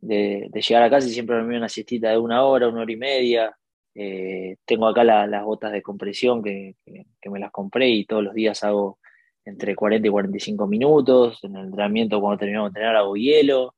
llegar 0.00 0.82
a 0.84 0.90
casa 0.90 1.08
y 1.08 1.10
siempre 1.10 1.36
dormir 1.36 1.58
una 1.58 1.68
siestita 1.68 2.10
de 2.10 2.18
una 2.18 2.44
hora, 2.44 2.68
una 2.68 2.82
hora 2.82 2.92
y 2.92 2.96
media. 2.96 3.56
Eh, 3.94 4.56
tengo 4.64 4.86
acá 4.86 5.02
las 5.02 5.44
botas 5.44 5.72
de 5.72 5.82
compresión 5.82 6.42
que, 6.42 6.76
que, 7.20 7.30
me 7.30 7.40
las 7.40 7.50
compré 7.50 7.88
y 7.88 8.04
todos 8.06 8.22
los 8.22 8.34
días 8.34 8.62
hago 8.62 8.98
entre 9.44 9.74
40 9.74 10.06
y 10.06 10.10
45 10.10 10.66
minutos. 10.66 11.42
En 11.42 11.56
el 11.56 11.64
entrenamiento, 11.66 12.20
cuando 12.20 12.38
terminamos 12.38 12.72
de 12.72 12.78
entrenar, 12.78 12.96
hago 12.96 13.16
hielo. 13.16 13.74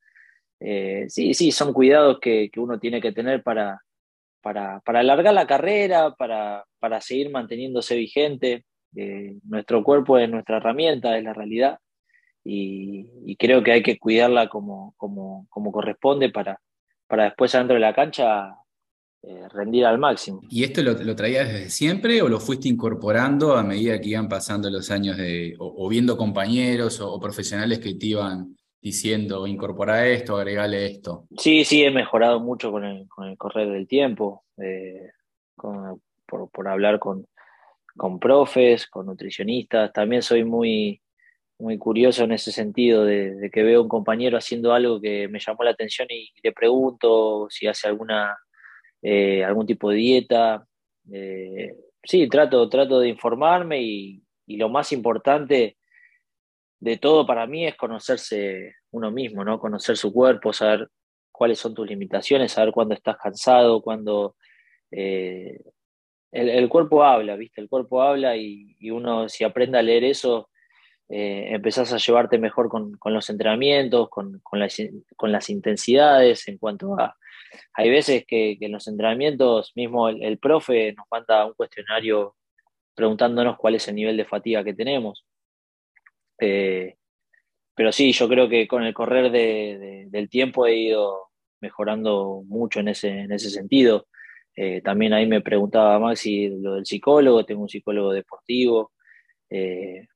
Eh, 0.61 1.07
sí, 1.09 1.35
sí, 1.35 1.51
son 1.53 1.73
cuidados 1.73 2.19
que, 2.21 2.51
uno 2.57 2.79
tiene 2.79 3.01
que 3.01 3.13
tener 3.13 3.43
para, 3.43 3.81
para, 4.43 4.81
alargar 4.85 5.35
la 5.35 5.47
carrera, 5.47 6.15
para, 6.15 7.01
seguir 7.01 7.31
manteniéndose 7.31 7.97
vigente. 7.97 8.65
Eh, 8.95 9.39
nuestro 9.45 9.83
cuerpo 9.83 10.19
es 10.19 10.29
nuestra 10.29 10.59
herramienta, 10.59 11.17
es 11.17 11.25
la 11.25 11.33
realidad, 11.33 11.79
y, 12.45 13.37
creo 13.37 13.63
que 13.63 13.73
hay 13.73 13.83
que 13.83 13.99
cuidarla 13.99 14.49
como, 14.49 14.95
como, 14.97 15.73
corresponde 15.73 16.31
para, 16.31 16.61
para 17.07 17.25
después 17.25 17.55
adentro 17.55 17.75
de 17.75 17.81
la 17.81 17.95
cancha 17.95 18.55
eh, 19.23 19.49
rendir 19.51 19.85
al 19.85 19.99
máximo. 19.99 20.41
¿Y 20.49 20.65
esto 20.65 20.83
lo, 20.83 21.15
traías 21.15 21.49
desde 21.49 21.71
siempre 21.71 22.23
o 22.23 22.29
lo 22.29 22.41
fuiste 22.41 22.69
incorporando 22.69 23.55
a 23.55 23.63
medida 23.63 24.01
que 24.01 24.11
iban 24.11 24.29
pasando 24.29 24.71
los 24.71 24.91
años 24.91 25.17
de, 25.17 25.55
o, 25.59 25.89
viendo 25.89 26.17
compañeros 26.17 27.01
o, 27.01 27.21
profesionales 27.21 27.79
que 27.79 27.95
te 27.95 28.07
iban 28.07 28.57
diciendo, 28.81 29.47
incorpora 29.47 30.07
esto, 30.09 30.37
agregale 30.37 30.87
esto? 30.87 31.27
Sí, 31.37 31.65
sí, 31.65 31.85
he 31.85 31.91
mejorado 31.91 32.41
mucho 32.41 32.71
con 32.71 32.85
el, 32.85 33.09
con 33.09 33.29
el 33.29 33.37
correr 33.37 33.69
del 33.69 33.87
tiempo, 33.87 34.45
eh, 34.57 35.11
por, 35.57 36.69
hablar 36.69 36.99
con, 36.99 37.27
con 37.97 38.19
profes, 38.19 38.87
con 38.87 39.07
nutricionistas. 39.07 39.93
También 39.93 40.23
soy 40.23 40.45
muy, 40.45 41.03
muy 41.59 41.77
curioso 41.77 42.25
en 42.25 42.33
ese 42.33 42.53
sentido, 42.53 43.05
de, 43.05 43.51
que 43.53 43.63
veo 43.63 43.83
un 43.83 43.89
compañero 43.89 44.39
haciendo 44.39 44.73
algo 44.73 45.01
que 45.01 45.29
me 45.29 45.41
llamó 45.41 45.65
la 45.65 45.73
atención 45.73 46.09
y 46.11 46.31
le 46.43 46.53
pregunto 46.53 47.49
si 47.51 47.67
hace 47.67 47.89
alguna, 47.89 48.37
eh, 49.03 49.45
algún 49.45 49.67
tipo 49.67 49.91
de 49.91 49.97
dieta. 49.97 50.67
Eh, 51.13 51.75
sí, 52.03 52.29
trato, 52.29 52.69
trato 52.71 53.01
de 53.01 53.09
informarme 53.09 53.83
y, 53.83 54.23
y 54.47 54.57
lo 54.57 54.71
más 54.71 54.93
importante 54.93 55.77
de 56.81 56.97
todo 56.97 57.27
para 57.27 57.47
mí 57.47 57.67
es 57.67 57.77
conocerse 57.77 58.75
uno 58.91 59.11
mismo, 59.11 59.45
¿no? 59.45 59.61
Conocer 59.61 59.97
su 59.97 60.13
cuerpo, 60.13 60.53
saber 60.53 60.89
cuáles 61.31 61.59
son 61.59 61.75
tus 61.75 61.87
limitaciones, 61.87 62.53
saber 62.53 62.73
cuándo 62.73 62.95
estás 62.95 63.17
cansado, 63.19 63.83
cuándo... 63.83 64.37
Eh, 64.91 65.61
el, 66.33 66.69
cuerpo 66.69 67.05
habla, 67.05 67.37
¿viste? 67.37 67.61
El 67.61 67.69
cuerpo 67.69 68.03
habla 68.03 68.37
y, 68.37 68.77
uno 68.91 69.29
si 69.29 69.45
aprende 69.45 69.79
a 69.79 69.83
leer 69.83 70.05
eso, 70.05 70.49
eh, 71.09 71.49
empezás 71.51 71.93
a 71.93 71.99
llevarte 71.99 72.39
mejor 72.39 72.69
con, 72.69 72.99
los 73.05 73.31
entrenamientos, 73.31 74.09
con, 74.09 74.41
las, 74.53 75.51
intensidades, 75.51 76.49
en 76.49 76.59
cuanto 76.59 76.99
a... 76.99 77.17
Hay 77.75 77.91
veces 77.91 78.25
que, 78.27 78.57
en 78.61 78.73
los 78.73 78.87
entrenamientos 78.87 79.73
mismo 79.75 80.09
el, 80.09 80.39
profe 80.39 80.93
nos 80.93 81.07
manda 81.11 81.47
un 81.47 81.55
cuestionario 81.55 82.37
preguntándonos 82.95 83.57
cuál 83.59 83.75
es 83.75 83.89
el 83.89 83.97
nivel 83.97 84.17
de 84.17 84.25
fatiga 84.25 84.63
que 84.63 84.75
tenemos. 84.75 85.25
Eh, 86.41 86.97
pero 87.75 87.93
sí, 87.93 88.13
yo 88.13 88.29
creo 88.29 88.49
que 88.49 88.67
con 88.67 88.83
el 88.85 88.95
correr 88.95 89.31
del 89.31 90.29
tiempo 90.29 90.67
he 90.67 90.77
ido 90.77 91.29
mejorando 91.61 92.43
mucho 92.47 92.81
en 92.81 92.89
ese, 92.89 93.09
en 93.21 93.33
ese 93.33 93.51
sentido. 93.51 94.07
Eh, 94.57 94.83
también 94.83 95.13
ahí 95.13 95.27
me 95.27 95.41
preguntaba 95.41 95.99
Maxi 95.99 96.49
lo 96.49 96.75
del 96.75 96.87
psicólogo, 96.87 97.45
tengo 97.45 97.63
un 97.63 97.69
psicólogo 97.69 98.13
deportivo, 98.13 98.93
eh, 99.51 100.09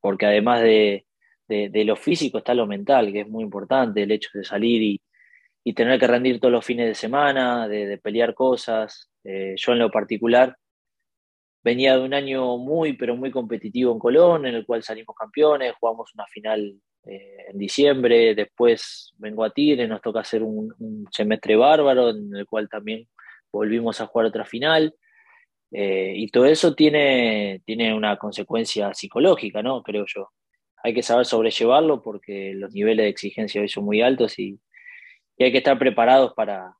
porque 0.00 0.26
además 0.26 0.62
de, 0.62 1.06
lo 1.48 1.96
físico 1.96 2.38
está 2.38 2.54
lo 2.54 2.66
mental, 2.66 3.12
que 3.12 3.20
es 3.22 3.28
muy 3.28 3.42
importante, 3.44 4.02
el 4.02 4.12
hecho 4.12 4.30
de 4.34 4.44
salir 4.44 4.82
y, 4.82 5.02
tener 5.74 6.00
que 6.00 6.06
rendir 6.08 6.40
todos 6.40 6.52
los 6.52 6.64
fines 6.64 6.86
de 6.88 6.94
semana, 6.94 7.68
de, 7.68 7.98
pelear 7.98 8.34
cosas. 8.34 9.10
yo 9.24 9.72
en 9.72 9.78
lo 9.78 9.90
particular 9.90 10.56
venía 11.62 11.96
de 11.96 12.04
un 12.04 12.14
año 12.14 12.56
muy, 12.56 12.94
pero 12.94 13.16
muy 13.16 13.30
competitivo 13.30 13.92
en 13.92 13.98
Colón, 13.98 14.46
en 14.46 14.54
el 14.54 14.66
cual 14.66 14.82
salimos 14.82 15.14
campeones, 15.16 15.74
jugamos 15.78 16.12
una 16.14 16.26
final 16.26 16.80
eh, 17.06 17.46
en 17.48 17.58
diciembre, 17.58 18.34
después 18.34 19.12
vengo 19.18 19.44
a 19.44 19.50
Tigre, 19.50 19.88
nos 19.88 20.02
toca 20.02 20.20
hacer 20.20 20.42
un, 20.42 21.06
semestre 21.10 21.56
bárbaro, 21.56 22.10
en 22.10 22.34
el 22.34 22.46
cual 22.46 22.68
también 22.68 23.08
volvimos 23.52 24.00
a 24.00 24.06
jugar 24.06 24.26
otra 24.26 24.44
final. 24.44 24.94
Eh, 25.72 26.14
y 26.16 26.28
todo 26.28 26.46
eso 26.46 26.74
tiene, 26.74 27.62
tiene 27.64 27.94
una 27.94 28.16
consecuencia 28.16 28.92
psicológica, 28.92 29.62
¿no? 29.62 29.82
Creo 29.82 30.04
yo. 30.06 30.30
Hay 30.82 30.94
que 30.94 31.02
saber 31.02 31.26
sobrellevarlo 31.26 32.02
porque 32.02 32.54
los 32.54 32.72
niveles 32.72 33.04
de 33.04 33.10
exigencia 33.10 33.60
hoy 33.60 33.68
son 33.68 33.84
muy 33.84 34.02
altos 34.02 34.38
y, 34.38 34.60
hay 35.38 35.52
que 35.52 35.58
estar 35.58 35.78
preparados 35.78 36.34
para, 36.34 36.74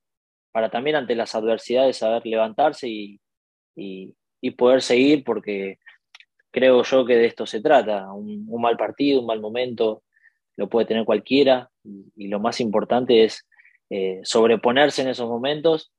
para 0.53 0.71
también 0.71 0.97
ante 0.97 1.15
las 1.15 1.35
adversidades 1.35 1.97
saber 1.97 2.27
levantarse 2.27 2.89
y, 2.89 3.19
y 3.75 4.15
poder 4.53 4.83
seguir 4.83 5.25
porque 5.25 5.79
creo 6.51 6.83
yo 6.83 7.05
que 7.05 7.17
de 7.17 7.27
esto 7.27 7.47
se 7.47 7.61
trata. 7.61 8.13
Un, 8.13 8.47
mal 8.61 8.77
partido, 8.77 9.21
un 9.21 9.27
mal 9.27 9.41
momento, 9.41 10.03
lo 10.57 10.69
puede 10.69 10.87
tener 10.87 11.05
cualquiera 11.05 11.71
y, 12.17 12.29
lo 12.29 12.41
más 12.41 12.61
importante 12.61 13.25
es 13.25 13.47
eh, 13.91 14.21
sobreponerse 14.25 15.03
en 15.03 15.09
esos 15.09 15.29
momentos 15.29 15.93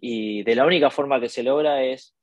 y 0.00 0.42
de 0.42 0.54
la 0.54 0.66
única 0.66 0.90
forma 0.90 1.20
que 1.20 1.28
se 1.28 1.42
logra 1.42 1.82
es 1.82 2.14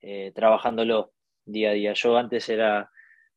eh, 0.00 0.32
trabajándolo 0.34 1.12
día 1.44 1.70
a 1.70 1.74
día. 1.74 1.92
Yo 1.94 2.16
antes 2.16 2.48
era 2.48 2.90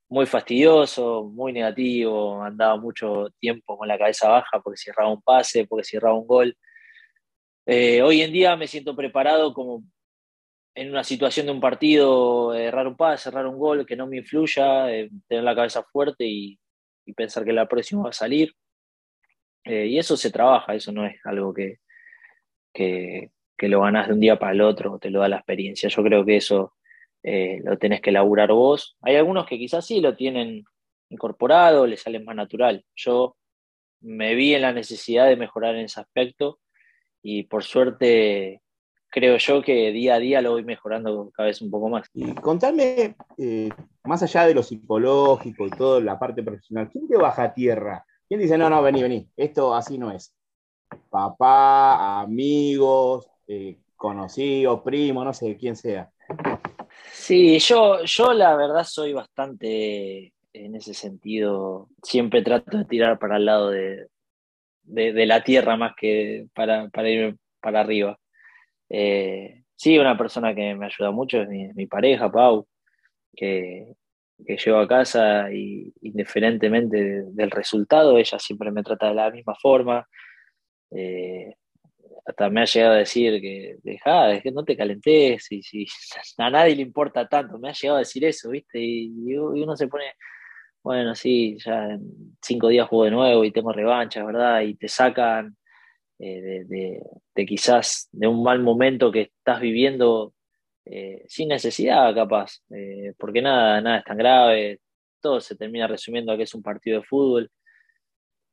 muy 0.10 0.26
fastidioso, 0.26 1.24
muy 1.24 1.54
negativo, 1.54 2.44
andaba 2.44 2.76
mucho 2.78 3.30
tiempo 3.40 3.78
con 3.78 3.88
la 3.88 3.98
cabeza 3.98 4.28
baja 4.28 4.60
porque 4.62 4.78
cerraba 4.78 5.12
un 5.12 5.22
pase, 5.22 5.66
porque 5.68 5.86
cerraba 5.86 6.16
un 6.16 6.28
gol. 6.28 6.58
Eh, 7.66 8.02
hoy 8.02 8.22
en 8.22 8.34
día 8.34 8.56
me 8.56 8.68
siento 8.68 8.96
preparado 8.96 9.54
como 9.54 9.84
en 10.74 10.90
una 10.90 11.04
situación 11.04 11.46
de 11.48 11.52
un 11.52 11.60
partido, 11.60 12.54
errar 12.54 12.88
un 12.88 12.96
pase, 12.96 13.24
cerrar 13.24 13.46
un 13.48 13.58
gol, 13.58 13.86
que 13.86 13.96
no 13.96 14.08
me 14.08 14.18
influya, 14.18 14.86
tener 15.28 15.44
la 15.44 15.56
cabeza 15.56 15.84
fuerte 15.84 16.26
y, 16.26 16.58
pensar 17.16 17.44
que 17.44 17.52
la 17.52 17.68
próxima 17.68 18.04
va 18.04 18.10
a 18.10 18.14
salir. 18.14 18.56
Eh, 19.66 19.88
y 19.88 20.00
eso 20.00 20.16
se 20.16 20.32
trabaja, 20.32 20.74
eso 20.74 20.94
no 20.94 21.06
es 21.06 21.20
algo 21.26 21.54
que, 21.54 21.80
que, 22.74 23.30
lo 23.68 23.82
ganás 23.82 24.08
de 24.08 24.14
un 24.14 24.22
día 24.22 24.40
para 24.40 24.54
el 24.54 24.62
otro, 24.62 24.98
te 24.98 25.10
lo 25.10 25.20
da 25.20 25.28
la 25.28 25.38
experiencia. 25.38 25.90
Yo 25.90 26.04
creo 26.04 26.26
que 26.26 26.38
eso 26.38 26.74
eh, 27.22 27.60
lo 27.64 27.78
tenés 27.78 28.02
que 28.02 28.14
laburar 28.14 28.52
vos. 28.54 28.98
Hay 29.02 29.18
algunos 29.18 29.46
que 29.46 29.58
quizás 29.58 29.86
sí 29.86 30.00
lo 30.00 30.16
tienen 30.16 30.64
incorporado, 31.10 31.86
le 31.86 31.98
sale 31.98 32.20
más 32.22 32.36
natural. 32.36 32.86
Yo 32.96 33.36
me 34.00 34.36
vi 34.36 34.56
en 34.56 34.62
la 34.62 34.74
necesidad 34.74 35.28
de 35.28 35.36
mejorar 35.36 35.76
en 35.76 35.86
ese 35.86 36.00
aspecto 36.00 36.60
y 37.22 37.44
por 37.44 37.64
suerte 37.64 38.62
creo 39.12 39.38
yo 39.38 39.62
que 39.62 39.92
día 39.92 40.16
a 40.16 40.20
día 40.20 40.42
lo 40.42 40.52
voy 40.52 40.64
mejorando 40.64 41.30
cada 41.36 41.48
vez 41.48 41.62
un 41.62 41.70
poco 41.70 41.90
más. 41.90 42.08
Y 42.14 42.34
contame, 42.36 43.16
eh, 43.38 43.70
más 44.06 44.24
allá 44.24 44.46
de 44.46 44.56
lo 44.56 44.64
psicológico 44.64 45.68
y 45.68 45.70
toda 45.70 46.00
la 46.00 46.18
parte 46.18 46.42
profesional, 46.42 46.90
¿quién 46.90 47.08
te 47.08 47.18
baja 47.18 47.44
a 47.44 47.54
tierra? 47.54 48.06
¿Quién 48.28 48.40
dice, 48.40 48.58
no, 48.58 48.70
no, 48.70 48.82
vení, 48.82 49.04
vení, 49.04 49.30
esto 49.36 49.76
así 49.76 49.98
no 49.98 50.12
es? 50.12 50.34
Papá, 51.10 52.22
amigos, 52.22 53.28
eh, 53.48 53.78
conocidos, 53.96 54.82
primo, 54.82 55.24
no 55.24 55.34
sé, 55.34 55.58
quién 55.58 55.76
sea. 55.76 56.10
Sí, 57.12 57.60
yo, 57.60 58.04
yo 58.04 58.34
la 58.34 58.56
verdad 58.56 58.86
soy 58.86 59.14
bastante 59.14 60.34
en 60.54 60.76
ese 60.76 60.94
sentido, 60.94 61.90
siempre 62.02 62.42
trato 62.42 62.78
de 62.78 62.86
tirar 62.86 63.20
para 63.20 63.38
el 63.38 63.46
lado 63.46 63.70
de, 63.70 64.08
de, 64.84 65.26
la 65.26 65.44
tierra 65.44 65.78
más 65.78 65.94
que 65.96 66.48
para, 66.54 66.90
para 66.90 67.10
ir 67.10 67.38
para 67.62 67.82
arriba. 67.82 68.18
Eh, 68.94 69.64
sí, 69.76 69.98
una 69.98 70.18
persona 70.18 70.54
que 70.54 70.76
me 70.76 70.88
ayuda 70.88 71.12
mucho 71.12 71.42
es 71.42 71.48
mi, 71.50 71.88
pareja, 71.88 72.30
Pau, 72.30 72.68
que, 73.34 73.94
que, 74.46 74.58
llevo 74.58 74.80
a 74.80 74.88
casa 74.88 75.52
y 75.52 75.94
indiferentemente 76.02 77.24
del 77.32 77.52
resultado, 77.52 78.18
ella 78.18 78.38
siempre 78.38 78.70
me 78.72 78.84
trata 78.84 79.10
de 79.10 79.16
la 79.16 79.32
misma 79.32 79.56
forma. 79.56 80.06
Eh, 80.92 81.56
hasta 82.26 82.50
me 82.50 82.62
ha 82.62 82.66
llegado 82.66 82.94
a 82.96 82.98
decir 82.98 83.42
que 83.42 83.78
deja, 83.84 84.42
que 84.42 84.52
no 84.52 84.64
te 84.66 84.76
calentes, 84.78 85.52
y, 85.52 85.62
si 85.64 85.86
a 86.38 86.50
nadie 86.50 86.76
le 86.76 86.82
importa 86.82 87.28
tanto, 87.28 87.58
me 87.58 87.70
ha 87.70 87.74
llegado 87.74 87.98
a 87.98 88.00
decir 88.00 88.26
eso, 88.26 88.50
¿viste? 88.50 88.80
Y, 88.80 89.38
uno 89.38 89.76
se 89.78 89.88
pone, 89.88 90.16
bueno, 90.84 91.16
sí, 91.16 91.58
ya 91.60 91.92
en 91.94 92.36
cinco 92.42 92.68
días 92.68 92.90
juego 92.90 93.06
de 93.06 93.12
nuevo 93.12 93.46
y 93.46 93.52
tengo 93.52 93.72
revancha, 93.72 94.24
¿verdad? 94.26 94.62
Y 94.62 94.76
te 94.76 94.88
sacan 94.90 95.56
eh, 96.24 96.66
de, 97.34 97.46
quizás 97.48 98.08
de 98.12 98.28
un 98.28 98.44
mal 98.44 98.60
momento 98.60 99.12
que 99.12 99.22
estás 99.22 99.60
viviendo 99.60 100.36
eh, 100.86 101.26
sin 101.28 101.50
necesidad, 101.50 102.14
capaz, 102.14 102.62
eh, 102.70 103.14
porque 103.18 103.42
nada, 103.42 103.82
nada 103.82 103.98
es 103.98 104.04
tan 104.04 104.18
grave, 104.18 104.80
todo 105.20 105.42
se 105.42 105.56
termina 105.56 105.88
resumiendo 105.88 106.32
a 106.32 106.38
que 106.38 106.44
es 106.44 106.54
un 106.54 106.62
partido 106.62 107.00
de 107.00 107.08
fútbol 107.08 107.50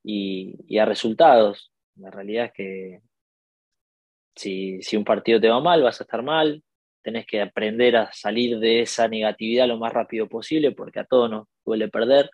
y, 0.03 0.79
a 0.79 0.87
resultados. 0.87 1.71
La 1.97 2.11
realidad 2.11 2.47
es 2.47 2.53
que 2.53 3.01
si, 4.35 4.81
si, 4.81 4.97
un 4.97 5.05
partido 5.05 5.39
te 5.39 5.51
va 5.51 5.61
mal, 5.61 5.83
vas 5.83 6.01
a 6.01 6.05
estar 6.05 6.23
mal, 6.23 6.63
tenés 7.03 7.27
que 7.27 7.43
aprender 7.43 7.97
a 7.97 8.11
salir 8.15 8.59
de 8.61 8.81
esa 8.81 9.09
negatividad 9.09 9.69
lo 9.69 9.77
más 9.77 9.93
rápido 9.93 10.27
posible, 10.27 10.73
porque 10.73 11.01
a 11.01 11.05
todos 11.05 11.31
nos 11.31 11.49
duele 11.67 11.89
perder. 11.89 12.31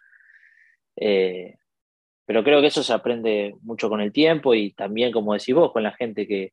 Pero 2.26 2.43
creo 2.43 2.61
que 2.61 2.69
eso 2.69 2.83
se 2.83 2.93
aprende 2.93 3.54
mucho 3.62 3.88
con 3.88 4.00
el 4.00 4.12
tiempo 4.12 4.54
y 4.54 4.73
también, 4.73 5.12
como 5.12 5.35
decís 5.35 5.54
vos, 5.54 5.73
con 5.73 5.83
la 5.83 5.93
gente 5.93 6.26
que, 6.26 6.52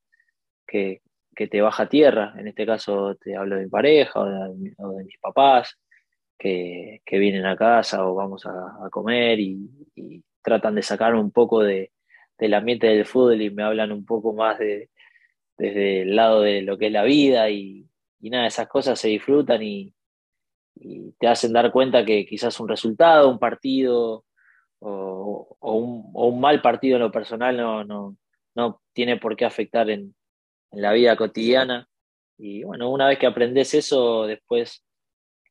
que, 0.68 1.02
te 1.50 1.62
baja 1.62 1.84
a 1.84 1.90
tierra. 1.90 2.34
En 2.38 2.48
este 2.48 2.66
caso 2.66 3.16
te 3.16 3.36
hablo 3.36 3.56
de 3.56 3.64
mi 3.64 3.70
pareja 3.70 4.20
o 4.20 4.26
de, 4.26 5.04
mis 5.04 5.18
papás 5.20 5.78
que, 6.38 7.02
vienen 7.12 7.46
a 7.46 7.56
casa 7.56 8.06
o 8.06 8.16
vamos 8.16 8.46
a, 8.46 8.90
comer 8.92 9.40
y, 9.40 9.70
tratan 10.44 10.76
de 10.76 10.82
sacar 10.82 11.16
un 11.16 11.32
poco 11.32 11.62
de, 11.62 11.92
del 12.38 12.54
ambiente 12.56 12.88
del 12.88 13.06
fútbol 13.06 13.42
y 13.42 13.52
me 13.52 13.64
hablan 13.64 13.92
un 13.92 14.06
poco 14.06 14.34
más 14.34 14.58
de, 14.60 14.90
desde 15.58 16.02
el 16.02 16.16
lado 16.16 16.42
de 16.42 16.64
lo 16.64 16.78
que 16.78 16.88
es 16.88 16.92
la 16.92 17.04
vida 17.04 17.50
y, 17.52 17.88
y 18.20 18.30
nada, 18.32 18.48
esas 18.48 18.68
cosas 18.68 19.00
se 19.00 19.10
disfrutan 19.10 19.62
y 19.64 19.94
te 21.20 21.28
hacen 21.28 21.54
dar 21.54 21.72
cuenta 21.72 22.06
que 22.06 22.26
quizás 22.26 22.60
un 22.60 22.68
resultado, 22.68 23.30
un 23.30 23.38
partido, 23.38 24.26
o, 24.82 25.58
un, 25.62 26.40
mal 26.40 26.62
partido 26.62 26.96
en 26.98 27.04
lo 27.04 27.12
personal 27.12 27.56
no, 27.56 27.84
no, 27.84 28.18
no 28.56 28.82
tiene 28.94 29.18
por 29.18 29.36
qué 29.36 29.46
afectar 29.46 29.90
en, 29.90 30.16
la 30.74 30.94
vida 30.94 31.18
cotidiana. 31.18 31.86
Y 32.38 32.64
bueno, 32.64 32.90
una 32.90 33.08
vez 33.08 33.20
que 33.20 33.28
aprendes 33.28 33.74
eso, 33.74 34.26
después 34.26 34.86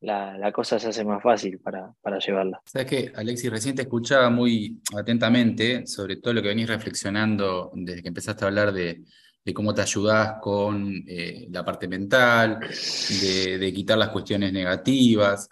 la, 0.00 0.50
cosa 0.50 0.78
se 0.78 0.88
hace 0.88 1.04
más 1.04 1.22
fácil 1.22 1.58
para, 1.58 1.92
para 2.00 2.18
llevarla. 2.18 2.60
Sabes 2.64 2.86
que, 2.88 3.12
Alexis, 3.14 3.50
recién 3.50 3.76
te 3.76 3.82
escuchaba 3.82 4.30
muy 4.30 4.80
atentamente 4.96 5.86
sobre 5.86 6.16
todo 6.16 6.32
lo 6.32 6.40
que 6.40 6.48
venís 6.48 6.68
reflexionando 6.68 7.70
desde 7.74 8.00
que 8.00 8.08
empezaste 8.08 8.44
a 8.44 8.48
hablar 8.48 8.72
de, 8.72 9.04
cómo 9.52 9.74
te 9.74 9.82
ayudás 9.82 10.36
con 10.40 11.04
eh, 11.06 11.48
la 11.50 11.64
parte 11.64 11.86
mental, 11.86 12.60
de, 12.60 13.58
de, 13.58 13.72
quitar 13.74 13.98
las 13.98 14.10
cuestiones 14.10 14.52
negativas. 14.52 15.48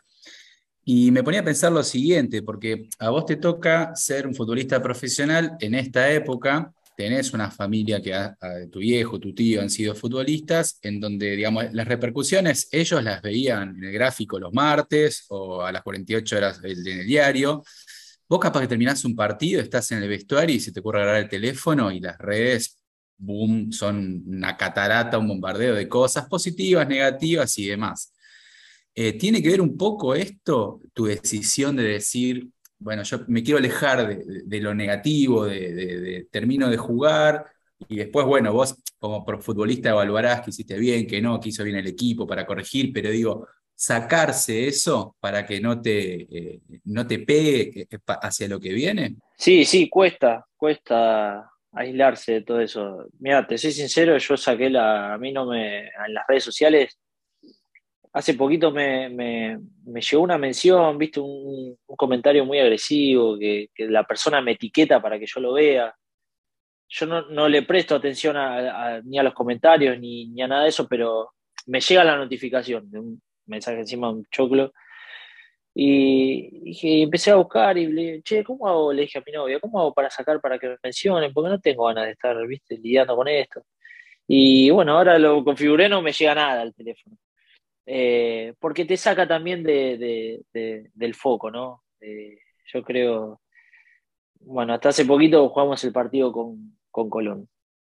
Y 0.91 1.11
me 1.11 1.23
ponía 1.23 1.41
a 1.41 1.45
pensar 1.45 1.71
lo 1.71 1.83
siguiente, 1.83 2.41
porque 2.41 2.89
a 2.99 3.11
vos 3.11 3.27
te 3.27 3.37
toca 3.37 3.95
ser 3.95 4.27
un 4.27 4.35
futbolista 4.35 4.83
profesional 4.83 5.55
en 5.61 5.75
esta 5.75 6.11
época, 6.11 6.73
tenés 6.97 7.35
una 7.35 7.51
familia 7.51 8.01
que 8.01 8.15
tu 8.71 8.79
viejo, 8.79 9.21
tu 9.21 9.35
tío 9.35 9.61
han 9.61 9.69
sido 9.69 9.95
futbolistas, 9.95 10.79
en 10.81 10.99
donde, 10.99 11.37
digamos, 11.37 11.67
las 11.75 11.87
repercusiones 11.87 12.69
ellos 12.73 13.05
las 13.05 13.21
veían 13.21 13.77
en 13.77 13.85
el 13.85 13.93
gráfico 13.93 14.39
los 14.39 14.51
martes 14.55 15.27
o 15.29 15.61
a 15.61 15.71
las 15.73 15.83
48 15.83 16.37
horas 16.39 16.61
en 16.65 16.71
el 16.71 17.07
diario. 17.07 17.63
Vos 18.27 18.41
capaz 18.41 18.63
que 18.63 18.69
terminás 18.69 19.05
un 19.05 19.15
partido, 19.15 19.61
estás 19.61 19.93
en 19.93 20.03
el 20.03 20.09
vestuario 20.09 20.57
y 20.57 20.61
se 20.61 20.73
te 20.73 20.81
ocurre 20.81 21.03
agarrar 21.03 21.23
el 21.25 21.29
teléfono 21.29 21.93
y 21.93 22.01
las 22.01 22.17
redes, 22.17 22.79
boom, 23.19 23.73
son 23.73 24.23
una 24.27 24.57
catarata, 24.57 25.19
un 25.19 25.29
bombardeo 25.29 25.75
de 25.75 25.87
cosas 25.87 26.27
positivas, 26.29 26.89
negativas 26.89 27.59
y 27.59 27.67
demás. 27.67 28.15
Eh, 29.01 29.13
¿Tiene 29.13 29.41
que 29.41 29.51
ver 29.51 29.61
un 29.61 29.77
poco 29.77 30.13
esto, 30.13 30.81
tu 30.93 31.05
decisión 31.05 31.77
de 31.77 31.85
decir, 31.85 32.49
bueno, 32.81 33.05
yo 33.05 33.21
me 33.29 33.45
quiero 33.45 33.59
alejar 33.59 34.09
de, 34.09 34.61
lo 34.61 34.75
negativo, 34.75 35.45
de, 35.45 36.27
termino 36.33 36.69
de 36.69 36.79
jugar 36.79 37.47
y 37.89 37.95
después, 37.95 38.27
bueno, 38.27 38.53
vos 38.53 38.75
como 38.99 39.25
futbolista 39.41 39.91
evaluarás 39.91 40.41
que 40.41 40.51
hiciste 40.51 40.77
bien, 40.77 41.07
que 41.07 41.23
no, 41.23 41.39
que 41.39 41.51
hizo 41.51 41.63
bien 41.63 41.77
el 41.77 41.87
equipo 41.87 42.27
para 42.27 42.45
corregir, 42.45 42.93
pero 42.93 43.11
digo, 43.11 43.47
sacarse 43.73 44.67
eso 44.67 45.15
para 45.21 45.47
que 45.47 45.61
no 45.61 45.81
te, 45.81 46.23
eh, 46.23 46.61
no 46.87 47.07
te 47.07 47.21
pegue 47.21 47.87
eh, 47.89 47.99
hacia 48.21 48.49
lo 48.49 48.59
que 48.59 48.73
viene? 48.73 49.15
Sí, 49.37 49.65
sí, 49.65 49.89
cuesta, 49.89 50.45
cuesta 50.57 51.49
aislarse 51.71 52.33
de 52.33 52.43
todo 52.43 52.61
eso. 52.61 53.07
Mira, 53.21 53.47
te 53.47 53.59
soy 53.59 53.71
sincero, 53.71 54.19
yo 54.19 54.37
saqué 54.37 54.69
la, 54.69 55.15
a 55.15 55.19
mí 55.19 55.31
no 55.31 55.47
me, 55.47 55.83
en 55.83 56.15
las 56.15 56.27
redes 56.27 56.43
sociales 56.43 56.99
hace 58.19 58.35
poquito 58.35 58.73
me, 58.73 59.61
llegó 59.87 60.23
una 60.23 60.39
mención, 60.39 60.99
viste, 60.99 61.21
un, 61.21 61.79
comentario 61.97 62.45
muy 62.45 62.59
agresivo, 62.59 63.39
que, 63.39 63.71
la 63.79 64.05
persona 64.05 64.41
me 64.41 64.53
etiqueta 64.53 65.01
para 65.01 65.19
que 65.21 65.27
yo 65.27 65.41
lo 65.41 65.53
vea. 65.53 65.95
Yo 66.89 67.07
no, 67.07 67.49
le 67.49 67.63
presto 67.63 67.95
atención 67.95 68.37
ni 69.05 69.19
a 69.19 69.23
los 69.23 69.35
comentarios 69.35 70.01
ni, 70.01 70.41
a 70.43 70.49
nada 70.49 70.65
de 70.65 70.71
eso, 70.71 70.89
pero 70.89 71.31
me 71.67 71.81
llega 71.81 72.03
la 72.03 72.17
notificación 72.17 72.91
de 72.91 72.99
un 72.99 73.23
mensaje 73.47 73.79
encima 73.79 74.09
de 74.09 74.15
un 74.15 74.27
choclo. 74.33 74.73
Y, 75.75 77.03
empecé 77.05 77.31
a 77.31 77.37
buscar 77.37 77.79
y 77.79 77.87
le 77.87 78.03
dije, 78.03 78.23
che, 78.25 78.45
¿cómo 78.45 78.67
hago? 78.67 78.93
Le 78.93 79.03
dije 79.03 79.19
a 79.19 79.23
mi 79.25 79.31
novia, 79.33 79.61
¿cómo 79.61 79.79
hago 79.81 79.95
para 79.95 80.11
sacar 80.11 80.41
para 80.41 80.59
que 80.59 80.71
me 80.71 80.77
mencionen? 80.83 81.33
Porque 81.33 81.51
no 81.51 81.61
tengo 81.61 81.87
ganas 81.87 82.07
de 82.07 82.13
estar, 82.13 82.37
viste, 82.49 82.77
lidiando 82.79 83.15
con 83.15 83.29
esto. 83.29 83.63
Y 84.27 84.71
bueno, 84.71 84.97
ahora 84.99 85.19
lo 85.21 85.45
configuré, 85.45 85.89
no 85.89 86.03
me 86.03 86.13
llega 86.13 86.35
nada 86.35 86.63
al 86.63 86.75
teléfono. 86.75 87.17
Eh, 87.91 88.53
porque 88.61 88.85
te 88.85 88.99
saca 88.99 89.27
también 89.27 89.63
de, 89.63 90.45
del 90.53 91.15
foco, 91.15 91.51
¿no? 91.51 91.85
Eh, 92.01 92.39
yo 92.71 92.83
creo, 92.83 93.41
bueno, 94.41 94.75
hasta 94.75 94.91
hace 94.91 95.07
poquito 95.07 95.49
jugamos 95.49 95.83
el 95.85 95.93
partido 95.93 96.31
con, 96.31 96.77
Colón. 96.91 97.49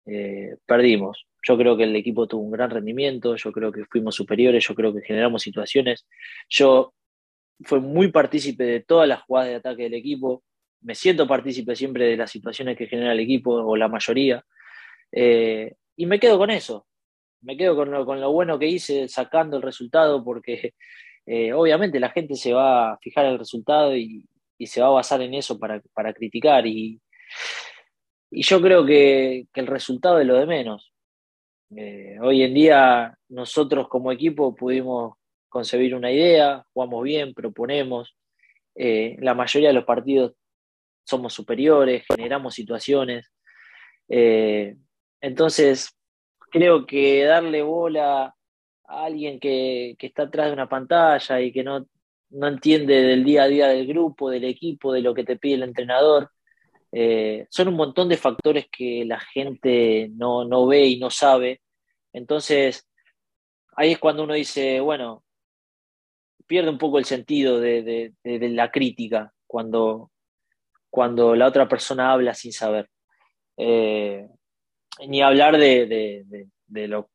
Eh, 0.06 0.56
perdimos. 0.64 1.26
Yo 1.42 1.58
creo 1.58 1.76
que 1.76 1.84
el 1.84 1.94
equipo 1.94 2.26
tuvo 2.26 2.42
un 2.42 2.52
gran 2.52 2.70
rendimiento, 2.70 3.36
yo 3.36 3.52
creo 3.52 3.70
que 3.70 3.84
fuimos 3.84 4.14
superiores, 4.14 4.66
yo 4.66 4.74
creo 4.74 4.94
que 4.94 5.02
generamos 5.02 5.42
situaciones. 5.42 6.06
Yo 6.48 6.94
fui 7.62 7.80
muy 7.80 8.10
partícipe 8.10 8.64
de 8.64 8.80
todas 8.80 9.06
las 9.06 9.22
jugadas 9.22 9.50
de 9.50 9.56
ataque 9.56 9.82
del 9.84 9.94
equipo, 9.94 10.42
me 10.80 10.94
siento 10.94 11.26
partícipe 11.26 11.76
siempre 11.76 12.06
de 12.06 12.16
las 12.16 12.30
situaciones 12.30 12.78
que 12.78 12.86
genera 12.86 13.12
el 13.12 13.20
equipo 13.20 13.52
o 13.52 13.76
la 13.76 13.88
mayoría. 13.88 14.42
y 15.12 16.06
me 16.06 16.18
quedo 16.18 16.38
con 16.38 16.50
eso 16.50 16.86
me 17.42 17.56
quedo 17.56 17.76
con 17.76 17.90
lo, 17.90 18.06
con 18.06 18.20
lo 18.20 18.32
bueno 18.32 18.58
que 18.58 18.66
hice 18.66 19.08
sacando 19.08 19.56
el 19.56 19.62
resultado 19.62 20.24
porque 20.24 20.74
eh, 21.26 21.52
obviamente 21.52 22.00
la 22.00 22.10
gente 22.10 22.34
se 22.34 22.52
va 22.52 22.92
a 22.92 22.98
fijar 22.98 23.26
el 23.26 23.38
resultado 23.38 23.96
y, 23.96 24.26
se 24.64 24.80
va 24.80 24.86
a 24.86 24.90
basar 24.90 25.20
en 25.22 25.34
eso 25.34 25.58
para, 25.58 25.80
criticar 26.14 26.68
y, 26.68 27.00
y, 28.30 28.42
yo 28.44 28.62
creo 28.62 28.86
que, 28.86 29.48
el 29.54 29.66
resultado 29.66 30.20
es 30.20 30.26
lo 30.26 30.36
de 30.36 30.46
menos. 30.46 30.92
Eh, 31.74 32.16
hoy 32.20 32.42
en 32.42 32.54
día 32.54 33.18
nosotros 33.28 33.88
como 33.88 34.12
equipo 34.12 34.54
pudimos 34.54 35.16
concebir 35.48 35.96
una 35.96 36.12
idea, 36.12 36.64
jugamos 36.72 37.02
bien, 37.02 37.34
proponemos, 37.34 38.16
eh, 38.76 39.16
la 39.18 39.34
mayoría 39.34 39.70
de 39.70 39.74
los 39.74 39.84
partidos 39.84 40.34
somos 41.04 41.34
superiores, 41.34 42.04
generamos 42.06 42.54
situaciones. 42.54 43.32
entonces, 45.20 45.96
creo 46.52 46.86
que 46.86 47.24
darle 47.24 47.62
bola 47.62 48.34
a 48.86 49.04
alguien 49.04 49.40
que, 49.40 49.96
está 49.98 50.24
atrás 50.24 50.48
de 50.48 50.52
una 50.52 50.68
pantalla 50.68 51.40
y 51.40 51.52
que 51.52 51.64
no, 51.64 51.86
no, 52.30 52.48
entiende 52.48 53.02
del 53.02 53.24
día 53.24 53.44
a 53.44 53.48
día 53.48 53.68
del 53.68 53.86
grupo, 53.86 54.30
del 54.30 54.44
equipo, 54.44 54.92
de 54.92 55.00
lo 55.00 55.14
que 55.14 55.24
te 55.24 55.36
pide 55.38 55.54
el 55.54 55.62
entrenador, 55.64 56.30
eh, 56.92 57.46
son 57.50 57.68
un 57.68 57.74
montón 57.76 58.08
de 58.08 58.18
factores 58.18 58.66
que 58.70 59.04
la 59.06 59.18
gente 59.18 60.10
no, 60.14 60.44
no 60.44 60.66
ve 60.66 60.86
y 60.86 60.98
no 60.98 61.10
sabe. 61.10 61.62
Entonces, 62.12 62.86
ahí 63.76 63.92
es 63.92 63.98
cuando 63.98 64.24
uno 64.24 64.34
dice, 64.34 64.80
bueno, 64.80 65.24
pierde 66.46 66.70
un 66.70 66.78
poco 66.78 66.98
el 66.98 67.06
sentido 67.06 67.60
de, 67.60 68.12
la 68.24 68.70
crítica 68.70 69.32
cuando, 69.46 70.10
cuando 70.90 71.34
la 71.34 71.46
otra 71.46 71.66
persona 71.66 72.12
habla 72.12 72.34
sin 72.34 72.52
saber. 72.52 72.90
Eh, 73.56 74.28
ni 75.06 75.22
hablar 75.22 75.58
de, 75.58 76.24
lo, 76.68 77.08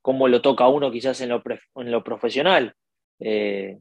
cómo 0.00 0.28
lo 0.28 0.42
toca 0.42 0.68
uno 0.68 0.90
quizás 0.90 1.20
en 1.20 1.30
lo, 1.30 1.42
en 1.76 1.90
lo 1.90 2.04
profesional. 2.04 2.74
Eh, 3.20 3.78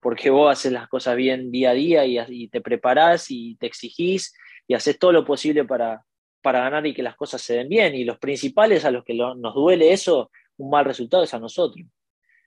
porque 0.00 0.30
vos 0.30 0.50
haces 0.50 0.72
las 0.72 0.88
cosas 0.88 1.14
bien 1.14 1.50
día 1.50 1.70
a 1.70 1.74
día 1.74 2.04
y, 2.06 2.48
te 2.48 2.60
preparás 2.60 3.26
y 3.28 3.56
te 3.56 3.66
exigís 3.66 4.34
y 4.66 4.74
haces 4.74 4.98
todo 4.98 5.12
lo 5.12 5.24
posible 5.24 5.64
para, 5.64 6.04
para 6.40 6.60
ganar 6.60 6.86
y 6.86 6.94
que 6.94 7.02
las 7.02 7.16
cosas 7.16 7.42
se 7.42 7.54
den 7.54 7.68
bien. 7.68 7.94
Y 7.94 8.04
los 8.04 8.18
principales 8.18 8.84
a 8.84 8.90
los 8.90 9.04
que 9.04 9.14
nos 9.14 9.54
duele 9.54 9.92
eso, 9.92 10.30
un 10.56 10.70
mal 10.70 10.84
resultado 10.84 11.22
es 11.22 11.34
a 11.34 11.38
nosotros. 11.38 11.86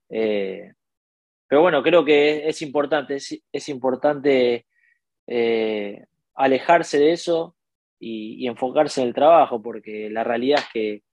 Eh, 0.09 0.73
pero 1.47 1.61
bueno, 1.61 1.83
creo 1.83 2.03
que 2.03 2.47
es, 2.47 2.61
importante, 2.63 3.17
es, 3.17 3.69
importante 3.69 4.65
eh, 5.27 6.05
alejarse 6.33 6.97
de 6.97 7.11
eso 7.11 7.55
y, 8.03 8.47
enfocarse 8.47 9.01
en 9.01 9.07
el 9.09 9.13
trabajo, 9.13 9.61
porque 9.61 10.09
la 10.09 10.23
realidad 10.23 10.59
es 10.59 10.67
que, 10.73 11.03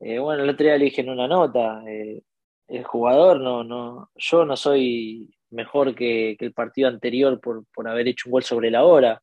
eh, 0.00 0.18
bueno, 0.18 0.42
el 0.44 0.50
otro 0.50 0.64
día 0.64 0.78
le 0.78 0.86
dije 0.86 1.02
en 1.02 1.10
una 1.10 1.28
nota, 1.28 1.82
eh, 1.88 2.22
el 2.68 2.84
jugador, 2.84 3.40
no, 3.40 3.64
no, 3.64 4.10
yo 4.16 4.44
no 4.44 4.56
soy 4.56 5.30
mejor 5.50 5.94
que, 5.94 6.36
el 6.38 6.52
partido 6.52 6.88
anterior 6.88 7.40
por, 7.40 7.64
haber 7.88 8.08
hecho 8.08 8.28
un 8.28 8.32
gol 8.32 8.44
sobre 8.44 8.70
la 8.70 8.84
hora. 8.84 9.22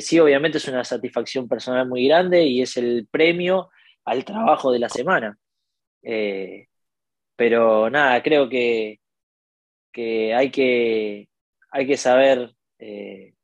sí, 0.00 0.18
obviamente 0.20 0.58
es 0.58 0.68
una 0.68 0.84
satisfacción 0.84 1.48
personal 1.48 1.88
muy 1.88 2.06
grande 2.08 2.44
y 2.44 2.62
es 2.62 2.76
el 2.76 3.06
premio 3.10 3.70
al 4.04 4.24
trabajo 4.24 4.72
de 4.72 4.78
la 4.80 4.88
semana. 4.88 5.38
pero 7.36 7.90
nada, 7.90 8.22
creo 8.22 8.48
que, 8.48 9.00
que 9.92 10.34
hay 10.34 10.50
que, 10.50 11.28
hay 11.70 11.86
que 11.86 11.96
saber 11.96 12.54
eh, 12.78 13.34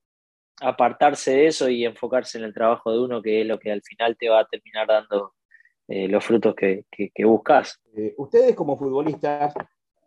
apartarse 0.60 1.32
de 1.32 1.46
eso 1.46 1.68
y 1.68 1.84
enfocarse 1.84 2.38
en 2.38 2.44
el 2.44 2.54
trabajo 2.54 2.92
de 2.92 3.00
uno, 3.00 3.22
que 3.22 3.40
es 3.40 3.46
lo 3.46 3.58
que 3.58 3.72
al 3.72 3.82
final 3.82 4.16
te 4.16 4.28
va 4.28 4.40
a 4.40 4.46
terminar 4.46 4.86
dando 4.86 5.34
eh, 5.88 6.08
los 6.08 6.24
frutos 6.24 6.54
que, 6.54 6.84
que, 6.90 7.24
buscas. 7.24 7.80
Eh, 7.96 8.14
ustedes 8.16 8.54
como 8.54 8.78
futbolistas 8.78 9.54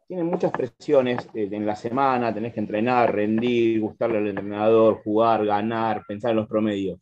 tienen 0.08 0.26
muchas 0.26 0.52
presiones 0.52 1.28
en 1.34 1.66
la 1.66 1.76
semana, 1.76 2.34
tenés 2.34 2.54
que 2.54 2.62
entrenar, 2.62 3.14
rendir, 3.14 3.82
gustarle 3.82 4.20
al 4.20 4.28
entrenador, 4.28 5.02
jugar, 5.04 5.46
ganar, 5.46 6.04
pensar 6.08 6.32
en 6.32 6.38
los 6.38 6.48
promedios. 6.48 7.00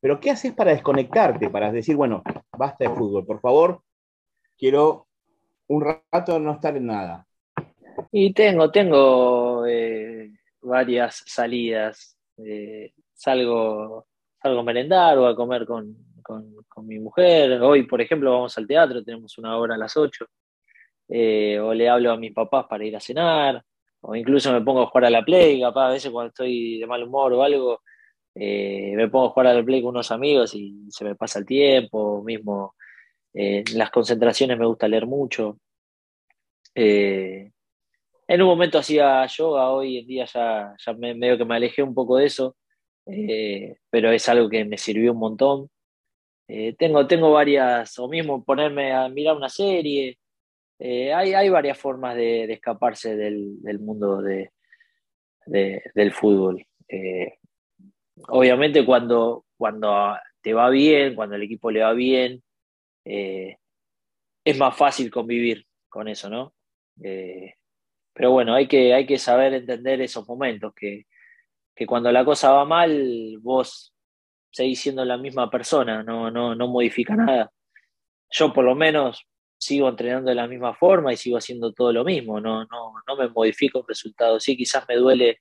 Pero 0.00 0.18
¿qué 0.18 0.30
haces 0.30 0.52
para 0.52 0.72
desconectarte, 0.72 1.50
para 1.50 1.70
decir, 1.70 1.94
bueno, 1.94 2.22
basta 2.56 2.88
de 2.88 2.94
fútbol, 2.94 3.24
por 3.24 3.40
favor, 3.40 3.82
quiero 4.58 5.06
un 5.68 5.84
rato 5.84 6.38
no 6.40 6.52
estar 6.54 6.76
en 6.76 6.86
nada? 6.86 7.26
Y 8.10 8.32
tengo, 8.32 8.70
tengo 8.70 9.66
eh, 9.66 10.32
varias 10.60 11.22
salidas. 11.26 12.11
Eh, 12.38 12.92
salgo, 13.12 14.06
salgo 14.40 14.60
a 14.60 14.62
merendar 14.62 15.18
o 15.18 15.26
a 15.26 15.36
comer 15.36 15.66
con, 15.66 15.96
mi 16.84 16.98
mujer. 16.98 17.60
Hoy, 17.62 17.84
por 17.84 18.00
ejemplo, 18.00 18.32
vamos 18.32 18.56
al 18.56 18.66
teatro, 18.66 19.04
tenemos 19.04 19.36
una 19.38 19.56
hora 19.58 19.74
a 19.74 19.78
las 19.78 19.96
8. 19.96 20.26
Eh, 21.08 21.58
o 21.60 21.74
le 21.74 21.88
hablo 21.88 22.12
a 22.12 22.16
mis 22.16 22.32
papás 22.32 22.66
para 22.68 22.84
ir 22.84 22.96
a 22.96 23.00
cenar. 23.00 23.62
O 24.00 24.16
incluso 24.16 24.52
me 24.52 24.62
pongo 24.62 24.82
a 24.82 24.86
jugar 24.86 25.06
a 25.06 25.10
la 25.10 25.24
Play. 25.24 25.60
Capaz, 25.60 25.88
a 25.88 25.92
veces 25.92 26.10
cuando 26.10 26.28
estoy 26.28 26.78
de 26.78 26.86
mal 26.86 27.02
humor 27.02 27.32
o 27.34 27.42
algo, 27.42 27.80
me 28.34 29.08
pongo 29.10 29.26
a 29.26 29.30
jugar 29.30 29.48
a 29.48 29.54
la 29.54 29.64
Play 29.64 29.82
con 29.82 29.90
unos 29.90 30.10
amigos 30.10 30.54
y 30.54 30.86
se 30.90 31.04
me 31.04 31.14
pasa 31.14 31.38
el 31.38 31.46
tiempo. 31.46 32.22
Mismo 32.24 32.74
en 33.34 33.64
las 33.78 33.90
concentraciones 33.90 34.58
me 34.58 34.66
gusta 34.66 34.88
leer 34.88 35.06
mucho. 35.06 35.58
En 38.32 38.40
un 38.40 38.48
momento 38.48 38.78
hacía 38.78 39.26
yoga, 39.26 39.68
hoy 39.68 39.98
en 39.98 40.06
día 40.06 40.24
ya, 40.24 40.74
me, 40.96 41.14
medio 41.14 41.36
que 41.36 41.44
me 41.44 41.54
alejé 41.54 41.82
un 41.82 41.92
poco 41.92 42.16
de 42.16 42.24
eso, 42.24 42.56
eh, 43.04 43.76
pero 43.90 44.10
es 44.10 44.26
algo 44.26 44.48
que 44.48 44.64
me 44.64 44.78
sirvió 44.78 45.12
un 45.12 45.18
montón. 45.18 45.68
Eh, 46.48 46.74
tengo, 46.78 47.06
tengo 47.06 47.30
varias, 47.30 47.98
o 47.98 48.08
mismo 48.08 48.42
ponerme 48.42 48.94
a 48.94 49.10
mirar 49.10 49.36
una 49.36 49.50
serie. 49.50 50.18
Eh, 50.78 51.12
hay, 51.12 51.34
hay, 51.34 51.50
varias 51.50 51.76
formas 51.76 52.16
de, 52.16 52.50
escaparse 52.50 53.16
del, 53.16 53.58
mundo 53.80 54.22
de, 54.22 54.50
del 55.44 56.12
fútbol. 56.14 56.64
obviamente 58.28 58.86
cuando, 58.86 59.44
cuando 59.58 60.16
te 60.40 60.54
va 60.54 60.70
bien, 60.70 61.14
cuando 61.14 61.36
el 61.36 61.42
equipo 61.42 61.70
le 61.70 61.82
va 61.82 61.92
bien, 61.92 62.42
es 63.04 64.58
más 64.58 64.74
fácil 64.74 65.10
convivir 65.10 65.66
con 65.90 66.08
eso, 66.08 66.30
¿no? 66.30 66.54
Pero 68.14 68.30
bueno, 68.32 68.54
hay 68.54 68.68
que, 68.68 68.94
hay 68.94 69.06
que 69.06 69.18
saber 69.18 69.54
entender 69.54 70.00
esos 70.00 70.26
momentos, 70.28 70.72
que, 70.74 71.06
cuando 71.86 72.12
la 72.12 72.24
cosa 72.24 72.52
va 72.52 72.64
mal, 72.64 73.38
vos 73.40 73.92
seguís 74.52 74.80
siendo 74.80 75.04
la 75.04 75.16
misma 75.16 75.50
persona, 75.50 76.02
no, 76.04 76.30
no, 76.30 76.54
no 76.54 76.68
modifica 76.68 77.16
nada. 77.16 77.50
Yo 78.30 78.52
por 78.52 78.64
lo 78.64 78.76
menos 78.76 79.26
sigo 79.58 79.88
entrenando 79.88 80.30
de 80.30 80.36
la 80.36 80.46
misma 80.46 80.74
forma 80.74 81.12
y 81.12 81.16
sigo 81.16 81.38
haciendo 81.38 81.72
todo 81.72 81.92
lo 81.92 82.04
mismo, 82.04 82.40
no, 82.40 82.64
no, 82.66 82.94
no 83.06 83.16
me 83.16 83.28
modifico 83.28 83.80
el 83.80 83.84
resultado. 83.88 84.38
Sí, 84.40 84.56
quizás 84.56 84.84
me 84.88 84.96
duele 84.96 85.40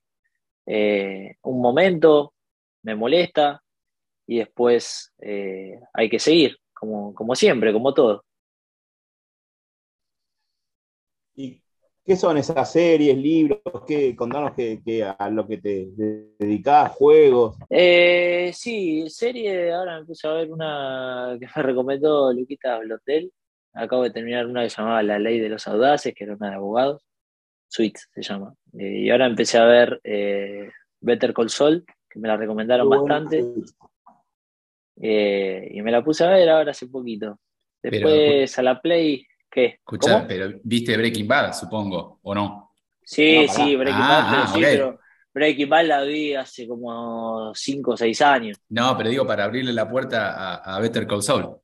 eh, 0.65 1.35
un 1.43 1.61
momento, 1.61 2.33
me 2.83 2.95
molesta 2.95 3.61
y 4.27 4.39
después 4.39 5.13
eh, 5.21 5.79
hay 5.93 6.09
que 6.09 6.19
seguir, 6.19 6.57
como, 6.73 7.13
como 7.13 7.35
siempre, 7.35 7.73
como 7.73 7.93
todo. 7.93 8.23
¿Qué 12.03 12.15
son 12.15 12.37
esas 12.37 12.71
series, 12.71 13.15
libros? 13.15 13.59
¿Qué, 13.87 14.15
contanos 14.15 14.53
a 15.19 15.29
lo 15.29 15.47
que 15.47 15.57
te 15.59 15.89
dedicás, 16.39 16.91
juegos. 16.93 17.57
Eh, 17.69 18.49
sí, 18.55 19.07
serie, 19.07 19.71
ahora 19.71 19.99
me 19.99 20.05
puse 20.05 20.27
a 20.27 20.33
ver 20.33 20.51
una 20.51 21.37
que 21.39 21.45
me 21.55 21.63
recomendó 21.63 22.33
Luquita 22.33 22.79
Blotel. 22.79 23.31
Acabo 23.73 24.03
de 24.03 24.09
terminar 24.09 24.47
una 24.47 24.63
que 24.63 24.71
se 24.71 24.77
llamaba 24.77 25.03
La 25.03 25.19
Ley 25.19 25.39
de 25.39 25.49
los 25.49 25.67
Audaces, 25.67 26.15
que 26.15 26.23
era 26.23 26.35
una 26.35 26.49
de 26.49 26.55
abogados. 26.55 27.03
Sweet 27.67 27.97
se 28.13 28.21
llama. 28.23 28.55
Eh, 28.79 29.03
y 29.03 29.09
ahora 29.11 29.27
empecé 29.27 29.59
a 29.59 29.65
ver 29.65 30.01
eh, 30.03 30.71
Better 30.99 31.33
Call 31.35 31.51
Saul, 31.51 31.85
que 32.09 32.19
me 32.19 32.27
la 32.27 32.35
recomendaron 32.35 32.89
bastante. 32.89 33.45
y 34.95 35.81
me 35.81 35.91
la 35.91 36.03
puse 36.03 36.23
a 36.23 36.29
ver 36.29 36.49
ahora 36.49 36.71
hace 36.71 36.87
poquito. 36.87 37.39
Después 37.83 38.57
a 38.57 38.63
la 38.63 38.81
Play 38.81 39.23
¿Qué? 39.51 39.65
Escuchá, 39.65 40.25
pero 40.25 40.53
viste 40.63 40.95
Breaking 40.95 41.27
Bad, 41.27 41.53
supongo, 41.53 42.19
¿o 42.23 42.33
no? 42.33 42.71
Sí, 43.03 43.47
sí, 43.49 43.75
Breaking 43.75 43.99
Bad, 43.99 44.23
ah, 44.25 44.51
sí, 44.53 44.61
pero 44.61 44.99
Breaking 45.33 45.69
Bad 45.69 45.85
la 45.85 46.03
vi 46.03 46.33
hace 46.33 46.65
como 46.65 47.53
5 47.53 47.91
o 47.91 47.97
6 47.97 48.21
años. 48.21 48.57
No, 48.69 48.97
pero 48.97 49.09
digo 49.09 49.27
para 49.27 49.43
abrirle 49.43 49.73
la 49.73 49.89
puerta 49.89 50.55
a, 50.55 50.79
Better 50.79 51.05
Call 51.05 51.21
Saul. 51.21 51.57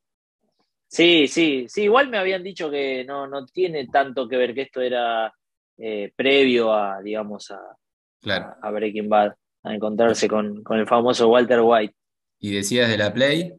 Sí, 0.89 1.27
sí, 1.27 1.65
sí, 1.69 1.83
igual 1.83 2.09
me 2.09 2.17
habían 2.17 2.43
dicho 2.43 2.69
que 2.69 3.05
no, 3.05 3.25
no 3.25 3.45
tiene 3.45 3.87
tanto 3.87 4.27
que 4.27 4.35
ver 4.35 4.53
que 4.53 4.63
esto 4.63 4.81
era 4.81 5.33
eh, 5.77 6.11
previo 6.13 6.73
a, 6.73 7.01
digamos, 7.01 7.51
a, 7.51 7.61
a, 8.61 8.71
Breaking 8.71 9.07
Bad, 9.07 9.33
a 9.63 9.73
encontrarse 9.73 10.27
con, 10.27 10.61
con 10.63 10.77
el 10.77 10.87
famoso 10.87 11.29
Walter 11.29 11.61
White. 11.61 11.95
¿Y 12.39 12.53
decías 12.53 12.89
de 12.89 12.97
la 12.97 13.13
Play? 13.13 13.53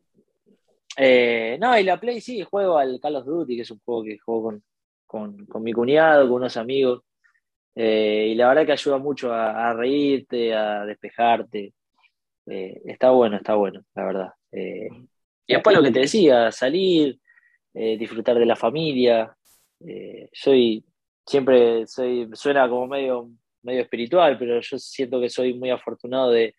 Eh, 1.01 1.57
no, 1.61 1.79
y 1.79 1.85
la 1.85 2.01
Play 2.01 2.21
sí, 2.21 2.43
juego 2.43 2.77
al 2.77 2.99
Call 3.01 3.15
of 3.15 3.25
Duty, 3.25 3.55
que 3.55 3.63
es 3.63 3.71
un 3.71 3.79
juego 3.85 4.03
que 4.03 4.19
juego 4.19 4.61
con, 5.07 5.47
mi 5.63 5.73
cuñado, 5.73 6.25
con 6.25 6.39
unos 6.39 6.57
amigos. 6.57 7.03
Eh, 7.77 8.31
y 8.33 8.35
la 8.35 8.49
verdad 8.49 8.67
que 8.67 8.73
ayuda 8.73 8.99
mucho 8.99 9.33
a, 9.33 9.73
reírte, 9.75 10.53
a 10.53 10.85
despejarte. 10.85 11.73
Eh, 12.47 12.83
está 12.85 13.11
bueno, 13.11 13.37
está 13.37 13.55
bueno, 13.55 13.85
la 13.95 14.05
verdad. 14.05 14.29
y 14.51 15.55
después 15.55 15.77
lo 15.77 15.85
que 15.85 15.93
te 15.93 16.01
decía, 16.01 16.51
salir, 16.51 17.21
disfrutar 17.73 18.37
de 18.37 18.47
la 18.47 18.57
familia. 18.57 19.37
soy, 20.33 20.85
siempre 21.25 21.87
soy, 21.87 22.29
suena 22.33 22.69
como 22.69 22.89
medio, 22.89 23.31
medio 23.63 23.83
espiritual, 23.83 24.37
pero 24.37 24.61
yo 24.61 24.79
siento 24.81 25.21
que 25.21 25.29
soy 25.29 25.55
muy 25.55 25.71
afortunado 25.71 26.33
de, 26.33 26.57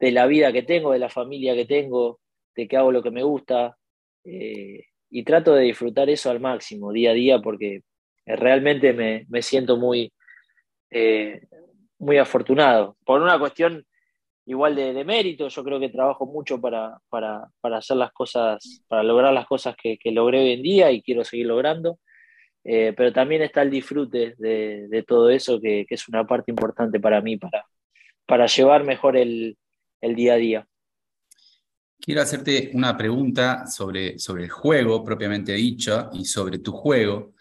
de 0.00 0.10
la 0.10 0.26
vida 0.26 0.52
que 0.52 0.64
tengo, 0.64 0.92
de 0.92 0.98
la 0.98 1.08
familia 1.08 1.54
que 1.54 1.64
tengo 1.64 2.18
que 2.66 2.76
hago 2.76 2.90
lo 2.90 3.02
que 3.02 3.10
me 3.10 3.22
gusta 3.22 3.76
eh, 4.24 4.84
y 5.10 5.22
trato 5.22 5.54
de 5.54 5.64
disfrutar 5.64 6.10
eso 6.10 6.30
al 6.30 6.40
máximo 6.40 6.92
día 6.92 7.10
a 7.10 7.14
día 7.14 7.38
porque 7.40 7.82
realmente 8.26 8.92
me, 8.92 9.42
siento 9.42 9.76
muy, 9.76 10.12
eh, 10.90 11.42
muy 11.98 12.18
afortunado 12.18 12.96
por 13.04 13.22
una 13.22 13.38
cuestión 13.38 13.86
igual 14.48 14.74
de, 14.74 15.04
mérito. 15.04 15.48
Yo 15.48 15.62
creo 15.62 15.78
que 15.78 15.90
trabajo 15.90 16.26
mucho 16.26 16.60
para, 16.60 16.98
para, 17.08 17.50
hacer 17.62 17.96
las 17.98 18.12
cosas, 18.12 18.82
para 18.88 19.02
lograr 19.02 19.32
las 19.32 19.46
cosas 19.46 19.76
que, 19.76 19.98
logré 20.10 20.40
hoy 20.40 20.52
en 20.52 20.62
día 20.62 20.90
y 20.90 21.02
quiero 21.02 21.24
seguir 21.24 21.46
logrando. 21.46 21.98
Eh, 22.64 22.92
pero 22.96 23.12
también 23.12 23.42
está 23.42 23.62
el 23.62 23.70
disfrute 23.70 24.34
de, 24.38 25.04
todo 25.06 25.30
eso, 25.30 25.60
que, 25.60 25.86
es 25.88 26.08
una 26.08 26.26
parte 26.26 26.50
importante 26.50 26.98
para 26.98 27.20
mí, 27.20 27.36
para, 27.36 27.64
para 28.26 28.46
llevar 28.46 28.84
mejor 28.84 29.16
el, 29.16 29.56
día 30.00 30.34
a 30.34 30.36
día. 30.36 30.66
Quiero 32.00 32.22
hacerte 32.22 32.70
una 32.74 32.96
pregunta 32.96 33.66
sobre, 33.66 34.18
sobre 34.18 34.44
el 34.44 34.50
juego 34.50 35.04
propiamente 35.04 35.52
dicho 35.52 36.10
y 36.12 36.24
sobre 36.24 36.58
tu 36.58 36.72
juego, 36.72 37.34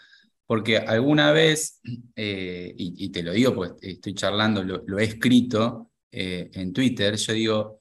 porque 0.45 0.77
alguna 0.77 1.31
vez, 1.31 1.79
eh, 2.15 2.73
y, 2.77 3.09
te 3.09 3.23
lo 3.23 3.31
digo 3.33 3.53
porque 3.53 3.91
estoy 3.91 4.13
charlando, 4.13 4.63
lo 4.63 4.99
he 4.99 5.03
escrito, 5.03 5.91
eh, 6.11 6.49
en 6.53 6.73
Twitter, 6.73 7.15
yo 7.15 7.33
digo, 7.33 7.79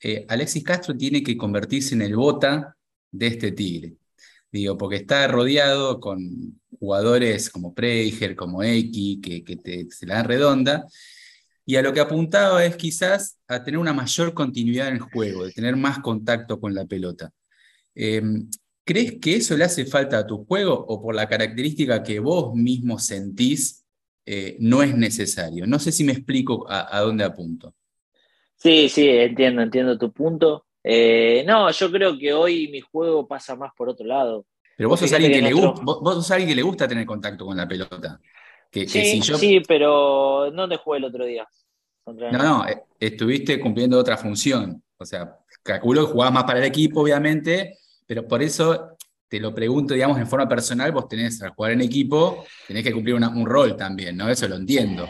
eh, 0.00 0.24
Alexis 0.28 0.64
Castro 0.64 0.96
tiene 0.96 1.22
que 1.22 1.36
convertirse 1.36 1.94
en 1.94 2.02
el 2.02 2.16
bota 2.16 2.76
de 3.10 3.26
este 3.26 3.52
Tigre. 3.52 3.94
Digo, 4.50 4.76
porque 4.76 4.96
está 4.96 5.28
rodeado 5.28 6.00
con 6.00 6.60
jugadores 6.80 7.50
como 7.50 7.74
Preiger, 7.74 8.34
como 8.34 8.62
Eki, 8.62 9.20
que, 9.20 9.44
que 9.44 9.86
se 9.90 10.06
la 10.06 10.16
dan 10.16 10.24
redonda. 10.26 10.86
Y 11.66 11.76
a 11.76 11.82
lo 11.82 11.92
que 11.92 12.00
apuntaba 12.00 12.64
es 12.64 12.76
quizás 12.76 13.38
a 13.48 13.62
tener 13.62 13.78
una 13.78 13.92
mayor 13.92 14.32
continuidad 14.32 14.88
en 14.88 14.94
el 14.94 15.00
juego, 15.00 15.44
de 15.44 15.52
tener 15.52 15.76
más 15.76 15.98
contacto 15.98 16.58
con 16.58 16.74
la 16.74 16.86
pelota. 16.86 17.32
Em, 17.94 18.48
¿Crees 18.84 19.18
que 19.20 19.36
eso 19.36 19.56
le 19.56 19.64
hace 19.64 19.84
falta 19.84 20.18
a 20.18 20.26
tu 20.26 20.44
juego 20.44 20.72
o 20.72 21.02
por 21.02 21.14
la 21.14 21.28
característica 21.28 22.04
que 22.04 22.20
vos 22.20 22.54
mismo 22.54 23.00
sentís 23.00 23.84
eh, 24.28 24.56
no 24.58 24.82
es 24.82 24.94
necesario. 24.96 25.68
No 25.68 25.78
sé 25.78 25.92
si 25.92 26.02
me 26.02 26.10
explico 26.10 26.66
a, 26.68 27.00
dónde 27.00 27.22
apunto. 27.22 27.74
Sí, 28.56 28.88
sí, 28.88 29.08
entiendo, 29.08 29.62
entiendo 29.62 29.96
tu 29.96 30.12
punto. 30.12 30.66
Eh, 30.82 31.44
no, 31.46 31.70
yo 31.70 31.90
creo 31.92 32.18
que 32.18 32.32
hoy 32.32 32.68
mi 32.68 32.80
juego 32.80 33.26
pasa 33.28 33.54
más 33.54 33.72
por 33.76 33.88
otro 33.88 34.04
lado. 34.04 34.44
Pero 34.76 34.88
vos 34.88 34.98
sos, 34.98 35.12
alguien 35.12 35.32
que, 35.32 35.42
le 35.42 35.52
gusta, 35.52 35.80
vos, 35.82 36.30
alguien 36.32 36.48
que 36.48 36.56
le 36.56 36.62
gusta 36.62 36.88
tener 36.88 37.06
contacto 37.06 37.46
con 37.46 37.56
la 37.56 37.68
pelota. 37.68 38.20
Que, 38.84 38.88
sí, 38.88 39.22
sí, 39.22 39.62
pero 39.66 40.50
¿dónde 40.52 40.76
jugué 40.76 40.98
el 40.98 41.04
otro 41.04 41.24
día? 41.24 41.48
no, 42.06 42.30
no, 42.30 42.68
eh, 42.68 42.82
estuviste 43.00 43.58
cumpliendo 43.58 43.98
otra 43.98 44.16
función. 44.16 44.82
O 44.98 45.04
sea, 45.04 45.38
calculo 45.62 46.06
que 46.06 46.12
jugabas 46.12 46.34
más 46.34 46.44
para 46.44 46.58
el 46.58 46.64
equipo, 46.66 47.00
obviamente, 47.00 47.78
pero 48.06 48.26
por 48.26 48.42
eso 48.42 48.96
te 49.28 49.40
lo 49.40 49.54
pregunto, 49.54 49.94
digamos, 49.94 50.18
en 50.18 50.26
forma 50.26 50.48
personal, 50.48 50.92
vos 50.92 51.08
tenés 51.08 51.42
al 51.42 51.50
jugar 51.50 51.72
en 51.72 51.80
equipo, 51.80 52.44
tenés 52.66 52.84
que 52.84 52.92
cumplir 52.92 53.14
un 53.16 53.46
rol 53.46 53.76
también, 53.76 54.16
¿no? 54.16 54.28
Eso 54.28 54.46
lo 54.46 54.56
entiendo. 54.56 55.08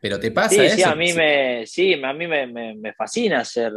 Pero 0.00 0.20
te 0.20 0.30
pasa 0.30 0.50
sí, 0.50 0.70
Sí, 0.70 0.82
a 0.84 0.94
mí, 0.94 1.12
me, 1.12 1.66
sí, 1.66 1.94
a 1.94 2.12
mí 2.12 2.26
me, 2.28 2.92
fascina 2.92 3.44
ser, 3.44 3.72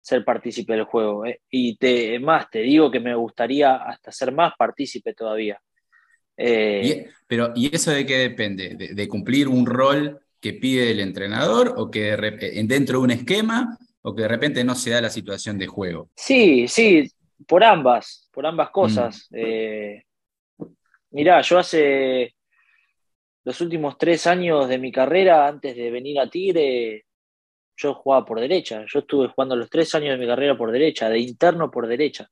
ser 0.00 0.24
partícipe 0.24 0.74
del 0.74 0.84
juego. 0.84 1.26
¿eh? 1.26 1.40
Y 1.50 1.76
te, 1.76 2.20
más, 2.20 2.48
te 2.50 2.60
digo 2.60 2.90
que 2.90 3.00
me 3.00 3.14
gustaría 3.14 3.76
hasta 3.76 4.12
ser 4.12 4.32
más 4.32 4.52
partícipe 4.56 5.12
todavía. 5.12 5.60
Eh, 6.42 7.06
pero, 7.26 7.52
¿y 7.54 7.74
eso 7.74 7.90
de 7.90 8.06
qué 8.06 8.16
depende? 8.16 8.74
¿De, 8.74 9.08
cumplir 9.08 9.46
un 9.46 9.66
rol 9.66 10.20
que 10.40 10.54
pide 10.54 10.90
el 10.90 11.00
entrenador 11.00 11.74
o 11.76 11.90
que 11.90 12.16
dentro 12.64 12.98
de 12.98 13.04
un 13.04 13.10
esquema 13.10 13.78
o 14.00 14.14
que 14.14 14.22
de 14.22 14.28
repente 14.28 14.64
no 14.64 14.74
se 14.74 14.90
da 14.90 15.02
la 15.02 15.10
situación 15.10 15.58
de 15.58 15.66
juego? 15.66 16.08
Sí, 16.16 16.66
sí, 16.66 17.10
por 17.46 17.62
ambas, 17.62 18.28
por 18.32 18.46
ambas 18.46 18.70
cosas. 18.70 19.28
Mm. 19.30 19.36
Eh, 19.36 20.04
mirá, 21.10 21.42
yo 21.42 21.58
hace 21.58 22.34
los 23.44 23.60
últimos 23.60 23.98
tres 23.98 24.26
años 24.26 24.66
de 24.66 24.78
mi 24.78 24.90
carrera, 24.90 25.46
antes 25.46 25.76
de 25.76 25.90
venir 25.90 26.18
a 26.20 26.30
Tigre, 26.30 27.04
yo 27.76 27.94
jugaba 27.94 28.24
por 28.24 28.40
derecha. 28.40 28.84
Yo 28.86 29.00
estuve 29.00 29.28
jugando 29.28 29.56
los 29.56 29.68
tres 29.68 29.94
años 29.94 30.12
de 30.12 30.18
mi 30.18 30.26
carrera 30.26 30.56
por 30.56 30.72
derecha, 30.72 31.10
de 31.10 31.18
interno 31.18 31.70
por 31.70 31.86
derecha. 31.86 32.30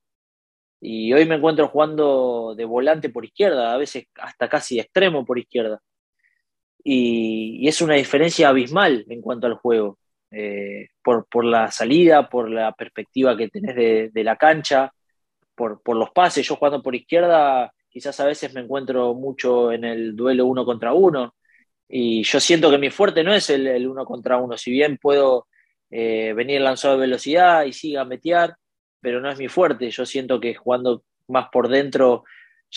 Y 0.81 1.11
hoy 1.13 1.25
me 1.25 1.35
encuentro 1.35 1.67
jugando 1.67 2.53
de 2.55 2.65
volante 2.65 3.09
por 3.09 3.25
izquierda, 3.25 3.73
a 3.73 3.77
veces 3.77 4.05
hasta 4.15 4.47
casi 4.47 4.79
extremo 4.79 5.25
por 5.25 5.37
izquierda. 5.37 5.81
Y, 6.83 7.67
es 7.67 7.81
una 7.81 7.95
diferencia 7.95 8.49
abismal 8.49 9.05
en 9.09 9.21
cuanto 9.21 9.47
al 9.47 9.55
juego. 9.55 9.99
Eh, 10.31 10.89
por, 11.03 11.27
por, 11.27 11.43
la 11.43 11.71
salida, 11.71 12.29
por 12.29 12.49
la 12.51 12.71
perspectiva 12.73 13.35
que 13.35 13.49
tenés 13.49 13.75
de, 14.13 14.23
la 14.23 14.35
cancha, 14.37 14.93
por, 15.55 15.81
los 15.95 16.11
pases. 16.11 16.47
Yo 16.47 16.55
jugando 16.55 16.81
por 16.83 16.95
izquierda, 16.95 17.73
quizás 17.89 18.19
a 18.19 18.25
veces 18.25 18.53
me 18.53 18.61
encuentro 18.61 19.13
mucho 19.15 19.71
en 19.71 19.83
el 19.85 20.15
duelo 20.15 20.45
uno 20.45 20.65
contra 20.65 20.93
uno. 20.93 21.35
Y 21.87 22.23
yo 22.23 22.39
siento 22.39 22.69
que 22.71 22.77
mi 22.77 22.89
fuerte 22.91 23.23
no 23.23 23.33
es 23.33 23.49
el, 23.49 23.87
uno 23.87 24.05
contra 24.05 24.37
uno. 24.37 24.57
Si 24.57 24.71
bien 24.71 24.97
puedo 24.97 25.47
eh, 25.89 26.33
venir 26.35 26.61
lanzado 26.61 26.95
de 26.95 27.01
velocidad 27.01 27.65
y 27.65 27.73
siga 27.73 28.05
metear, 28.05 28.55
pero 29.01 29.21
no 29.21 29.29
es 29.29 29.37
mi 29.37 29.47
fuerte. 29.47 29.89
Yo 29.89 30.05
siento 30.05 30.39
que 30.39 30.55
jugando 30.55 31.03
más 31.27 31.49
por 31.51 31.69
dentro 31.69 32.23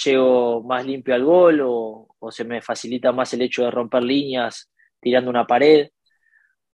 llego 0.05 0.63
más 0.63 0.87
limpio 0.87 1.15
al 1.15 1.25
gol 1.25 1.61
o, 1.65 2.09
se 2.31 2.45
me 2.45 2.63
facilita 2.63 3.13
más 3.13 3.35
el 3.35 3.43
hecho 3.43 3.65
de 3.65 3.71
romper 3.71 4.03
líneas 4.03 4.71
tirando 5.01 5.31
una 5.31 5.47
pared. 5.47 5.89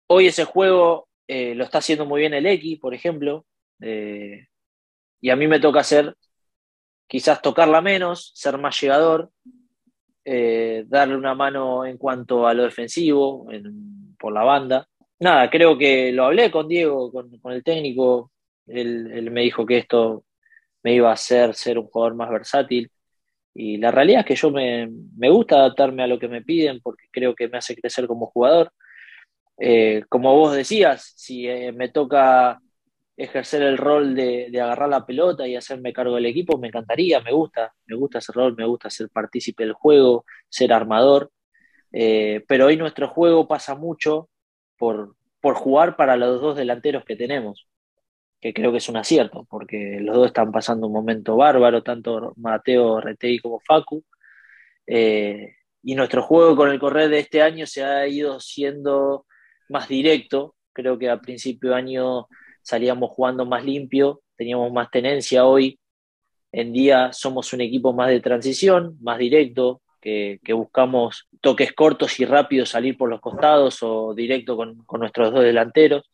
Hoy 0.07 0.27
ese 0.27 0.45
juego 0.45 1.09
eh, 1.27 1.55
lo 1.55 1.65
está 1.65 1.79
haciendo 1.79 2.07
muy 2.07 2.21
bien 2.21 2.35
el 2.35 2.47
X, 2.47 2.79
por 2.79 2.95
ejemplo. 2.95 3.45
Eh, 3.81 4.47
y 5.21 5.31
a 5.31 5.37
mí 5.37 5.47
me 5.49 5.61
toca 5.61 5.81
hacer, 5.81 6.15
quizás 7.09 7.43
tocarla 7.43 7.81
menos, 7.81 8.33
ser 8.35 8.59
más 8.59 8.81
llegador, 8.81 9.31
eh, 10.25 10.85
darle 10.87 11.17
una 11.17 11.35
mano 11.35 11.85
en 11.85 11.99
cuanto 11.99 12.47
a 12.47 12.55
lo 12.55 12.65
defensivo 12.65 13.47
por 14.19 14.33
la 14.33 14.45
banda. 14.45 14.89
Nada, 15.23 15.49
creo 15.49 15.79
que 15.79 16.11
lo 16.11 16.25
hablé 16.25 16.51
con 16.51 16.67
Diego, 16.67 17.13
con, 17.13 17.31
el 17.53 17.63
técnico, 17.63 18.32
él, 18.67 19.31
me 19.31 19.43
dijo 19.43 19.67
que 19.67 19.79
esto 19.79 20.25
me 20.83 20.95
iba 20.95 21.11
a 21.11 21.15
hacer 21.15 21.55
ser 21.55 21.79
un 21.79 21.87
jugador 21.87 22.15
más 22.15 22.31
versátil. 22.31 22.91
Y 23.55 23.77
la 23.79 23.91
realidad 23.91 24.21
es 24.21 24.27
que 24.27 24.37
yo 24.37 24.51
me, 24.51 24.89
gusta 25.29 25.57
adaptarme 25.57 26.03
a 26.03 26.07
lo 26.07 26.19
que 26.19 26.29
me 26.29 26.43
piden 26.43 26.81
porque 26.83 27.07
creo 27.11 27.35
que 27.35 27.49
me 27.49 27.59
hace 27.59 27.77
crecer 27.77 28.07
como 28.07 28.27
jugador. 28.27 28.73
Eh, 29.59 30.05
como 30.09 30.35
vos 30.37 30.55
decías, 30.57 31.13
si 31.17 31.49
eh, 31.49 31.73
me 31.73 31.89
toca 31.91 32.61
ejercer 33.17 33.63
el 33.63 33.79
rol 33.79 34.15
de, 34.15 34.51
agarrar 34.61 34.89
la 34.89 35.07
pelota 35.07 35.47
y 35.47 35.57
hacerme 35.57 35.93
cargo 35.93 36.17
del 36.17 36.27
equipo, 36.27 36.59
me 36.59 36.69
encantaría, 36.69 37.21
me 37.21 37.33
gusta, 37.33 37.73
me 37.87 37.97
gusta 37.97 38.19
ese 38.19 38.33
rol, 38.33 38.57
me 38.57 38.67
gusta 38.67 38.91
ser 38.91 39.11
partícipe 39.11 39.65
del 39.65 39.75
juego, 39.75 40.25
ser 40.49 40.73
armador, 40.73 41.31
eh, 41.93 42.43
pero 42.49 42.67
hoy 42.67 42.77
nuestro 42.77 43.09
juego 43.09 43.47
pasa 43.47 43.75
mucho 43.75 44.29
por, 44.79 45.17
por 45.41 45.55
jugar 45.55 45.97
para 45.97 46.17
los 46.17 46.41
dos 46.41 46.57
delanteros 46.57 47.05
que 47.05 47.17
tenemos, 47.17 47.69
que 48.43 48.53
creo 48.53 48.73
que 48.73 48.79
es 48.79 48.89
un 48.89 48.97
acierto, 48.97 49.47
porque 49.49 49.99
los 50.01 50.17
dos 50.17 50.27
están 50.27 50.53
pasando 50.53 50.89
un 50.89 50.93
momento 50.93 51.37
bárbaro, 51.37 51.83
tanto 51.83 52.35
Mateo 52.37 53.01
Retei 53.01 53.39
como 53.39 53.61
Facu, 53.61 54.05
eh, 54.87 55.55
y 55.83 55.95
nuestro 55.95 56.23
juego 56.23 56.57
con 56.57 56.71
el 56.71 56.81
correr 56.81 57.09
de 57.09 57.21
este 57.21 57.41
año 57.41 57.67
se 57.67 57.85
ha 57.85 58.07
ido 58.09 58.41
siendo 58.41 59.27
más 59.69 59.89
directo, 59.89 60.57
creo 60.73 60.99
que 60.99 61.09
a 61.09 61.21
principio 61.21 61.71
de 61.71 61.77
año 61.77 62.27
salíamos 62.63 63.11
jugando 63.11 63.47
más 63.47 63.65
limpio, 63.65 64.23
teníamos 64.37 64.73
más 64.73 64.91
tenencia 64.91 65.45
hoy. 65.47 65.79
En 66.51 66.73
día 66.73 67.13
somos 67.13 67.53
un 67.53 67.61
equipo 67.61 67.93
más 67.93 68.09
de 68.11 68.21
transición, 68.21 68.99
más 69.01 69.19
directo, 69.19 69.83
que, 70.01 70.41
buscamos 70.53 71.29
toques 71.41 71.73
cortos 71.73 72.19
y 72.19 72.25
rápidos 72.25 72.71
salir 72.71 72.97
por 72.97 73.09
los 73.09 73.21
costados 73.21 73.79
o 73.83 74.15
directo 74.15 74.57
con, 74.57 74.85
nuestros 74.99 75.33
dos 75.33 75.45
delanteros. 75.45 76.11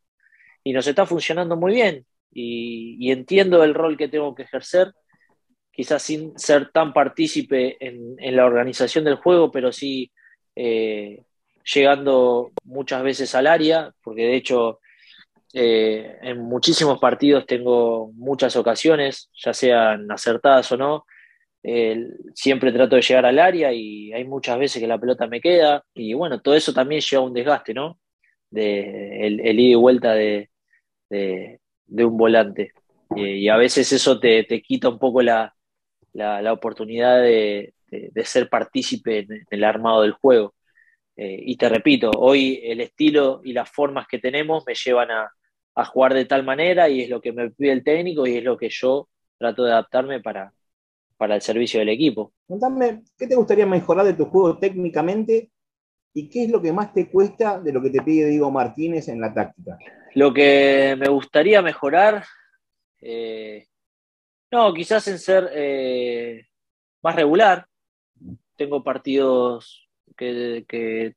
Y 0.62 0.72
nos 0.72 0.86
está 0.86 1.06
funcionando 1.06 1.56
muy 1.56 1.72
bien. 1.72 2.04
Y, 2.32 3.10
entiendo 3.10 3.64
el 3.64 3.74
rol 3.74 3.96
que 3.96 4.08
tengo 4.08 4.34
que 4.34 4.42
ejercer, 4.42 4.92
quizás 5.72 6.02
sin 6.02 6.38
ser 6.38 6.70
tan 6.70 6.92
partícipe 6.92 7.76
en, 7.80 8.36
la 8.36 8.46
organización 8.46 9.04
del 9.04 9.16
juego, 9.16 9.50
pero 9.50 9.72
sí 9.72 10.12
eh, 10.56 11.22
llegando 11.74 12.50
muchas 12.64 13.02
veces 13.02 13.34
al 13.34 13.46
área, 13.46 13.92
porque 14.02 14.22
de 14.22 14.36
hecho 14.36 14.80
eh, 15.54 16.16
en 16.22 16.40
muchísimos 16.40 16.98
partidos 16.98 17.46
tengo 17.46 18.12
muchas 18.14 18.54
ocasiones, 18.56 19.30
ya 19.34 19.54
sean 19.54 20.10
acertadas 20.10 20.70
o 20.72 20.76
no. 20.76 21.06
siempre 22.34 22.72
trato 22.72 22.96
de 22.96 23.02
llegar 23.02 23.26
al 23.26 23.38
área 23.38 23.72
y 23.72 24.12
hay 24.12 24.24
muchas 24.24 24.58
veces 24.58 24.80
que 24.80 24.88
la 24.88 24.98
pelota 24.98 25.26
me 25.26 25.40
queda. 25.40 25.84
Y 25.94 26.14
bueno, 26.14 26.40
todo 26.40 26.54
eso 26.54 26.72
también 26.72 27.00
lleva 27.00 27.22
a 27.22 27.26
un 27.26 27.34
desgaste, 27.34 27.74
¿no? 27.74 27.98
De, 28.50 29.26
el, 29.26 29.60
ida 29.60 29.72
y 29.72 29.74
vuelta 29.74 30.12
de, 30.14 30.50
un 31.88 32.16
volante. 32.16 32.72
Y, 33.16 33.48
a 33.48 33.56
veces 33.56 33.92
eso 33.92 34.20
te, 34.20 34.44
quita 34.62 34.88
un 34.88 34.98
poco 34.98 35.22
la, 35.22 35.54
oportunidad 36.52 37.22
de, 37.22 37.74
ser 38.24 38.48
partícipe 38.48 39.20
en, 39.20 39.46
el 39.50 39.64
armado 39.64 40.02
del 40.02 40.12
juego. 40.12 40.54
Eh, 41.16 41.42
y 41.46 41.56
te 41.56 41.68
repito, 41.68 42.10
hoy 42.16 42.60
el 42.62 42.80
estilo 42.80 43.40
y 43.42 43.52
las 43.52 43.68
formas 43.70 44.06
que 44.06 44.18
tenemos 44.18 44.64
me 44.66 44.74
llevan 44.74 45.10
a, 45.10 45.32
a 45.74 45.84
jugar 45.84 46.14
de 46.14 46.24
tal 46.24 46.44
manera 46.44 46.88
y 46.88 47.02
es 47.02 47.08
lo 47.08 47.20
que 47.20 47.32
me 47.32 47.50
pide 47.50 47.72
el 47.72 47.84
técnico 47.84 48.26
y 48.26 48.36
es 48.36 48.44
lo 48.44 48.56
que 48.56 48.68
yo 48.68 49.08
trato 49.38 49.64
de 49.64 49.72
adaptarme 49.72 50.20
para, 50.20 50.52
para 51.16 51.36
el 51.36 51.40
servicio 51.40 51.80
del 51.80 51.90
equipo. 51.90 52.32
Contame, 52.46 53.02
¿qué 53.16 53.26
te 53.26 53.36
gustaría 53.36 53.66
mejorar 53.66 54.04
de 54.04 54.14
tu 54.14 54.24
juego 54.24 54.58
técnicamente 54.58 55.50
y 56.14 56.28
qué 56.28 56.44
es 56.44 56.50
lo 56.50 56.60
que 56.60 56.72
más 56.72 56.92
te 56.92 57.08
cuesta 57.08 57.60
de 57.60 57.72
lo 57.72 57.80
que 57.80 57.90
te 57.90 58.02
pide 58.02 58.28
Diego 58.28 58.50
Martínez 58.50 59.08
en 59.08 59.20
la 59.20 59.32
táctica? 59.32 59.78
Lo 60.18 60.34
que 60.34 60.96
me 60.98 61.08
gustaría 61.08 61.62
mejorar, 61.62 62.24
eh, 63.00 63.68
no, 64.50 64.74
quizás 64.74 65.06
en 65.06 65.16
ser 65.16 65.48
eh, 65.54 66.48
más 67.02 67.14
regular. 67.14 67.68
Tengo 68.56 68.82
partidos 68.82 69.88
que, 70.16 71.14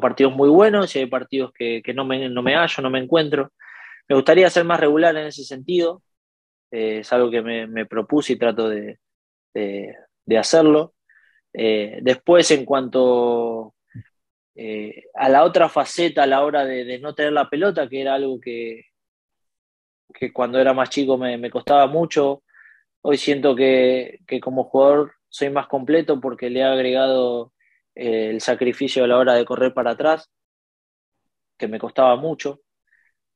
partidos 0.00 0.32
muy 0.32 0.48
buenos 0.48 0.96
y 0.96 1.00
hay 1.00 1.06
partidos 1.06 1.52
que, 1.52 1.82
no, 1.94 2.06
me, 2.06 2.30
no 2.30 2.42
me 2.42 2.54
hallo, 2.54 2.82
no 2.82 2.88
me 2.88 3.00
encuentro. 3.00 3.52
Me 4.08 4.16
gustaría 4.16 4.48
ser 4.48 4.64
más 4.64 4.80
regular 4.80 5.14
en 5.18 5.26
ese 5.26 5.44
sentido. 5.44 6.02
Eh, 6.70 7.00
es 7.00 7.12
algo 7.12 7.30
que 7.30 7.42
me, 7.42 7.84
propuse 7.84 8.32
y 8.32 8.36
trato 8.36 8.70
de, 8.70 8.98
hacerlo. 10.38 10.94
después, 11.52 12.50
en 12.52 12.64
cuanto 12.64 13.74
a 15.14 15.28
la 15.28 15.44
otra 15.44 15.68
faceta 15.68 16.24
a 16.24 16.26
la 16.26 16.42
hora 16.44 16.64
de, 16.64 16.98
no 16.98 17.14
tener 17.14 17.32
la 17.32 17.48
pelota, 17.48 17.88
que 17.88 18.00
era 18.00 18.14
algo 18.14 18.40
que, 18.40 18.86
que 20.14 20.32
cuando 20.32 20.58
era 20.58 20.72
más 20.72 20.90
chico 20.90 21.16
me, 21.16 21.50
costaba 21.50 21.86
mucho. 21.86 22.42
Hoy 23.02 23.16
siento 23.18 23.54
que, 23.54 24.20
como 24.42 24.64
jugador 24.64 25.12
soy 25.28 25.50
más 25.50 25.68
completo 25.68 26.20
porque 26.20 26.50
le 26.50 26.60
he 26.60 26.64
agregado 26.64 27.52
eh, 27.94 28.30
el 28.30 28.40
sacrificio 28.40 29.04
a 29.04 29.06
la 29.06 29.18
hora 29.18 29.34
de 29.34 29.44
correr 29.44 29.74
para 29.74 29.92
atrás, 29.92 30.30
que 31.56 31.68
me 31.68 31.78
costaba 31.78 32.16
mucho. 32.16 32.60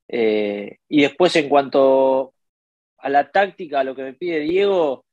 Eh, 0.09 0.79
y 0.89 1.03
después 1.03 1.35
en 1.37 1.49
cuanto 1.49 2.35
a 2.99 3.09
la 3.09 3.31
táctica, 3.31 3.81
a 3.81 3.85
lo 3.85 3.95
que 3.95 4.03
me 4.03 4.15
pide 4.15 4.41
Diego, 4.41 5.07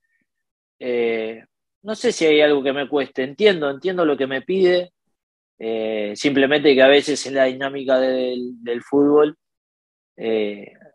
eh, 0.80 1.44
no 1.84 1.96
sé 1.96 2.12
si 2.12 2.26
hay 2.26 2.42
algo 2.42 2.64
que 2.64 2.74
me 2.74 2.88
cueste. 2.90 3.24
Entiendo, 3.24 3.70
entiendo 3.70 4.06
lo 4.06 4.18
que 4.18 4.28
me 4.28 4.42
pide. 4.42 4.94
Simplemente 6.16 6.74
que 6.74 6.82
a 6.82 6.88
veces 6.88 7.26
en 7.26 7.36
la 7.36 7.46
dinámica 7.46 8.00
del, 8.00 8.82
fútbol 8.82 9.38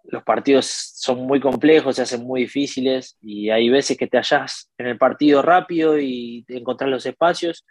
los 0.05 0.23
partidos 0.23 0.67
son 0.67 1.27
muy 1.27 1.41
complejos, 1.41 1.97
se 1.97 2.03
hacen 2.03 2.25
muy 2.25 2.43
difíciles 2.43 3.19
y 3.21 3.51
hay 3.51 3.69
veces 3.69 3.97
que 3.97 4.07
te 4.07 4.19
hallas 4.19 4.71
en 4.79 4.87
el 4.87 4.99
partido 4.99 5.43
rápido 5.43 5.99
y 5.99 6.45
encontrás 6.49 6.91
los 6.91 7.05
espacios 7.07 7.65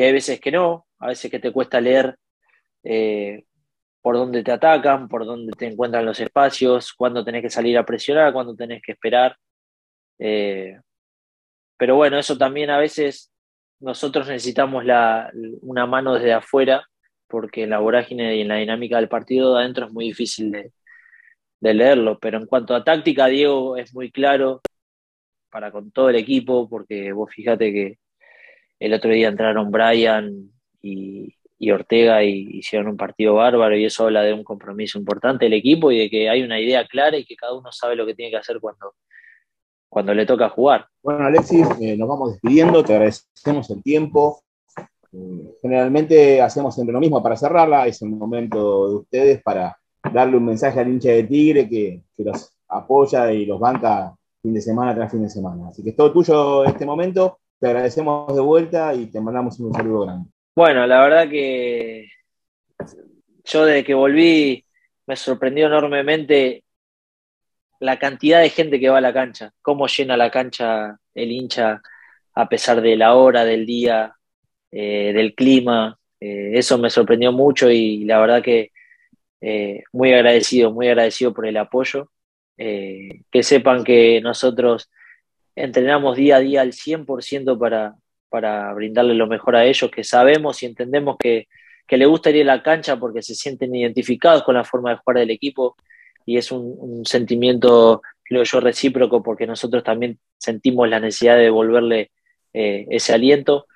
y 0.00 0.02
hay 0.02 0.12
veces 0.12 0.40
que 0.40 0.50
no, 0.50 0.86
a 0.98 1.08
veces 1.08 1.30
que 1.30 1.38
te 1.38 1.52
cuesta 1.52 1.78
leer 1.78 2.16
eh, 2.84 3.44
por 4.00 4.16
dónde 4.16 4.42
te 4.42 4.52
atacan, 4.52 5.08
por 5.08 5.26
dónde 5.26 5.52
te 5.52 5.66
encuentran 5.66 6.06
los 6.06 6.20
espacios, 6.20 6.94
cuándo 6.94 7.22
tenés 7.24 7.42
que 7.42 7.50
salir 7.50 7.76
a 7.76 7.84
presionar, 7.84 8.32
cuándo 8.32 8.54
tenés 8.54 8.80
que 8.82 8.92
esperar. 8.92 9.36
Eh, 10.18 10.78
pero 11.76 11.96
bueno, 11.96 12.18
eso 12.18 12.38
también 12.38 12.70
a 12.70 12.78
veces 12.78 13.29
nosotros 13.80 14.28
necesitamos 14.28 14.84
una 15.62 15.86
mano 15.86 16.14
desde 16.14 16.32
afuera 16.32 16.86
porque 17.30 17.62
en 17.62 17.70
la 17.70 17.78
vorágine 17.78 18.36
y 18.36 18.42
en 18.42 18.48
la 18.48 18.56
dinámica 18.56 18.96
del 18.96 19.08
partido 19.08 19.54
de 19.54 19.60
adentro 19.60 19.86
es 19.86 19.92
muy 19.92 20.06
difícil 20.06 20.50
de, 20.50 20.72
leerlo. 21.60 22.18
Pero 22.18 22.38
en 22.38 22.46
cuanto 22.46 22.74
a 22.74 22.84
táctica, 22.84 23.26
Diego 23.26 23.76
es 23.76 23.94
muy 23.94 24.10
claro 24.10 24.60
para 25.50 25.70
con 25.70 25.90
todo 25.92 26.10
el 26.10 26.16
equipo, 26.16 26.68
porque 26.68 27.12
vos 27.12 27.30
fíjate 27.32 27.72
que 27.72 27.98
el 28.80 28.94
otro 28.94 29.10
día 29.10 29.28
entraron 29.28 29.70
Brian 29.70 30.50
y, 30.82 31.36
Ortega 31.70 32.24
y 32.24 32.48
hicieron 32.58 32.88
un 32.88 32.96
partido 32.96 33.34
bárbaro 33.34 33.76
y 33.76 33.84
eso 33.84 34.04
habla 34.04 34.22
de 34.22 34.32
un 34.32 34.42
compromiso 34.42 34.98
importante 34.98 35.44
del 35.44 35.52
equipo 35.52 35.92
y 35.92 35.98
de 35.98 36.10
que 36.10 36.30
hay 36.30 36.42
una 36.42 36.58
idea 36.58 36.86
clara 36.86 37.18
y 37.18 37.24
que 37.24 37.36
cada 37.36 37.54
uno 37.54 37.70
sabe 37.70 37.96
lo 37.96 38.06
que 38.06 38.14
tiene 38.14 38.30
que 38.30 38.38
hacer 38.38 38.58
cuando, 38.60 38.94
cuando 39.90 40.14
le 40.14 40.24
toca 40.24 40.48
jugar. 40.48 40.86
Bueno, 41.02 41.26
Alexis, 41.26 41.66
eh, 41.80 41.96
nos 41.96 42.08
vamos 42.08 42.32
despidiendo, 42.32 42.82
te 42.84 42.94
agradecemos 42.94 43.68
el 43.70 43.82
tiempo. 43.82 44.42
Eh, 45.12 45.56
generalmente 45.60 46.40
hacemos 46.40 46.74
siempre 46.74 46.92
lo 46.92 47.00
mismo 47.00 47.22
para 47.22 47.36
cerrarla, 47.36 47.86
es 47.86 48.00
el 48.00 48.10
momento 48.10 48.88
de 48.88 48.94
ustedes 48.94 49.42
para 49.42 49.76
darle 50.12 50.36
un 50.36 50.46
mensaje 50.46 50.80
al 50.80 50.88
hincha 50.88 51.10
de 51.10 51.24
Tigre 51.24 51.68
que, 51.68 52.02
los 52.18 52.52
apoya 52.68 53.32
y 53.32 53.44
los 53.44 53.58
banca 53.58 54.14
fin 54.40 54.54
de 54.54 54.60
semana 54.60 54.94
tras 54.94 55.10
fin 55.10 55.22
de 55.22 55.28
semana. 55.28 55.68
Así 55.68 55.82
que 55.82 55.90
es 55.90 55.96
todo 55.96 56.12
tuyo 56.12 56.64
este 56.64 56.86
momento, 56.86 57.40
te 57.58 57.66
agradecemos 57.66 58.32
de 58.34 58.40
vuelta 58.40 58.94
y 58.94 59.06
te 59.06 59.20
mandamos 59.20 59.58
un 59.58 59.74
saludo 59.74 60.02
grande. 60.02 60.30
Bueno, 60.54 60.86
la 60.86 61.00
verdad 61.00 61.28
que 61.28 62.06
yo 63.44 63.64
desde 63.64 63.82
que 63.82 63.94
volví 63.94 64.64
me 65.06 65.16
sorprendió 65.16 65.66
enormemente 65.66 66.62
la 67.80 67.98
cantidad 67.98 68.40
de 68.40 68.50
gente 68.50 68.78
que 68.78 68.90
va 68.90 68.98
a 68.98 69.00
la 69.00 69.12
cancha, 69.12 69.52
cómo 69.62 69.86
llena 69.88 70.16
la 70.16 70.30
cancha 70.30 70.98
el 71.14 71.32
hincha 71.32 71.82
a 72.34 72.48
pesar 72.48 72.80
de 72.80 72.96
la 72.96 73.14
hora, 73.14 73.44
del 73.44 73.66
día, 73.66 74.14
eh, 74.70 75.12
del 75.14 75.34
clima. 75.34 75.98
Eh, 76.20 76.52
eso 76.54 76.78
me 76.78 76.90
sorprendió 76.90 77.32
mucho 77.32 77.70
y 77.70 78.04
la 78.04 78.20
verdad 78.20 78.42
que 78.42 78.70
eh, 79.40 79.82
muy 79.92 80.12
agradecido, 80.12 80.72
muy 80.72 80.88
agradecido 80.88 81.34
por 81.34 81.46
el 81.46 81.56
apoyo. 81.56 82.10
Que 82.56 83.42
sepan 83.42 83.84
que 83.84 84.20
nosotros 84.20 84.90
entrenamos 85.56 86.16
día 86.16 86.36
a 86.36 86.40
día 86.40 86.60
al 86.60 86.72
100% 86.74 87.58
para, 87.58 87.94
para 88.28 88.74
brindarle 88.74 89.14
lo 89.14 89.26
mejor 89.26 89.56
a 89.56 89.64
ellos, 89.64 89.90
que 89.90 90.04
sabemos 90.04 90.62
y 90.62 90.66
entendemos 90.66 91.16
que, 91.18 91.48
que 91.86 91.96
le 91.96 92.04
gusta 92.04 92.28
ir 92.28 92.42
a 92.42 92.56
la 92.56 92.62
cancha 92.62 92.98
porque 92.98 93.22
se 93.22 93.34
sienten 93.34 93.74
identificados 93.74 94.42
con 94.42 94.56
la 94.56 94.64
forma 94.64 94.90
de 94.90 94.96
jugar 94.96 95.20
del 95.20 95.30
equipo 95.30 95.74
y 96.30 96.36
es 96.36 96.52
un, 96.52 97.04
sentimiento, 97.04 98.02
creo 98.22 98.44
yo, 98.44 98.60
recíproco 98.60 99.20
porque 99.20 99.48
nosotros 99.48 99.82
también 99.82 100.20
sentimos 100.38 100.88
la 100.88 101.00
necesidad 101.00 101.34
de 101.34 101.42
devolverle 101.42 102.12
eh, 102.52 102.86
ese 102.88 103.12
aliento 103.12 103.66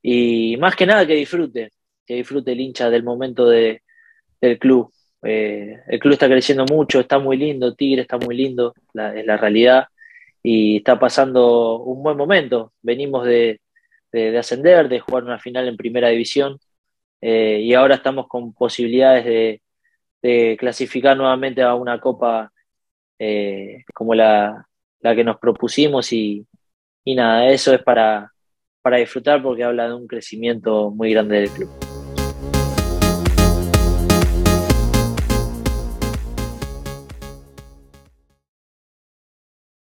y 0.00 0.56
más 0.58 0.76
que 0.76 0.86
nada 0.86 1.04
que 1.04 1.16
disfrute, 1.16 1.72
que 2.06 2.14
disfrute 2.14 2.52
el 2.52 2.60
hincha 2.60 2.88
del 2.88 3.02
momento 3.02 3.48
de, 3.48 3.82
del 4.40 4.60
club. 4.60 4.92
Eh, 5.24 5.80
el 5.88 5.98
club 5.98 6.12
está 6.12 6.28
creciendo 6.28 6.64
mucho, 6.66 7.00
está 7.00 7.18
muy 7.18 7.36
lindo, 7.36 7.74
Tigre 7.74 8.02
está 8.02 8.16
muy 8.16 8.36
lindo, 8.36 8.74
es 8.94 9.26
la 9.26 9.36
realidad, 9.36 9.88
y 10.40 10.76
está 10.76 11.00
pasando 11.00 11.80
un 11.80 12.00
buen 12.04 12.16
momento. 12.16 12.74
Venimos 12.80 13.26
de, 13.26 13.60
ascender, 14.38 14.88
de 14.88 15.00
jugar 15.00 15.24
una 15.24 15.40
final 15.40 15.66
en 15.66 15.76
primera 15.76 16.10
división, 16.10 16.60
eh, 17.20 17.58
y 17.60 17.74
ahora 17.74 17.96
estamos 17.96 18.28
con 18.28 18.52
posibilidades 18.52 19.24
de, 19.24 19.62
clasificar 20.58 21.16
nuevamente 21.16 21.62
a 21.62 21.74
una 21.74 22.00
copa 22.00 22.52
eh, 23.18 23.84
como 23.94 24.14
la, 24.14 24.66
que 25.02 25.24
nos 25.24 25.38
propusimos, 25.38 26.12
y, 26.12 26.46
y 27.04 27.14
nada, 27.14 27.48
eso 27.48 27.74
es 27.74 27.82
para, 27.82 28.32
para 28.82 28.98
disfrutar 28.98 29.42
porque 29.42 29.64
habla 29.64 29.88
de 29.88 29.94
un 29.94 30.06
crecimiento 30.06 30.90
muy 30.90 31.12
grande 31.12 31.40
del 31.40 31.50
club. 31.50 31.87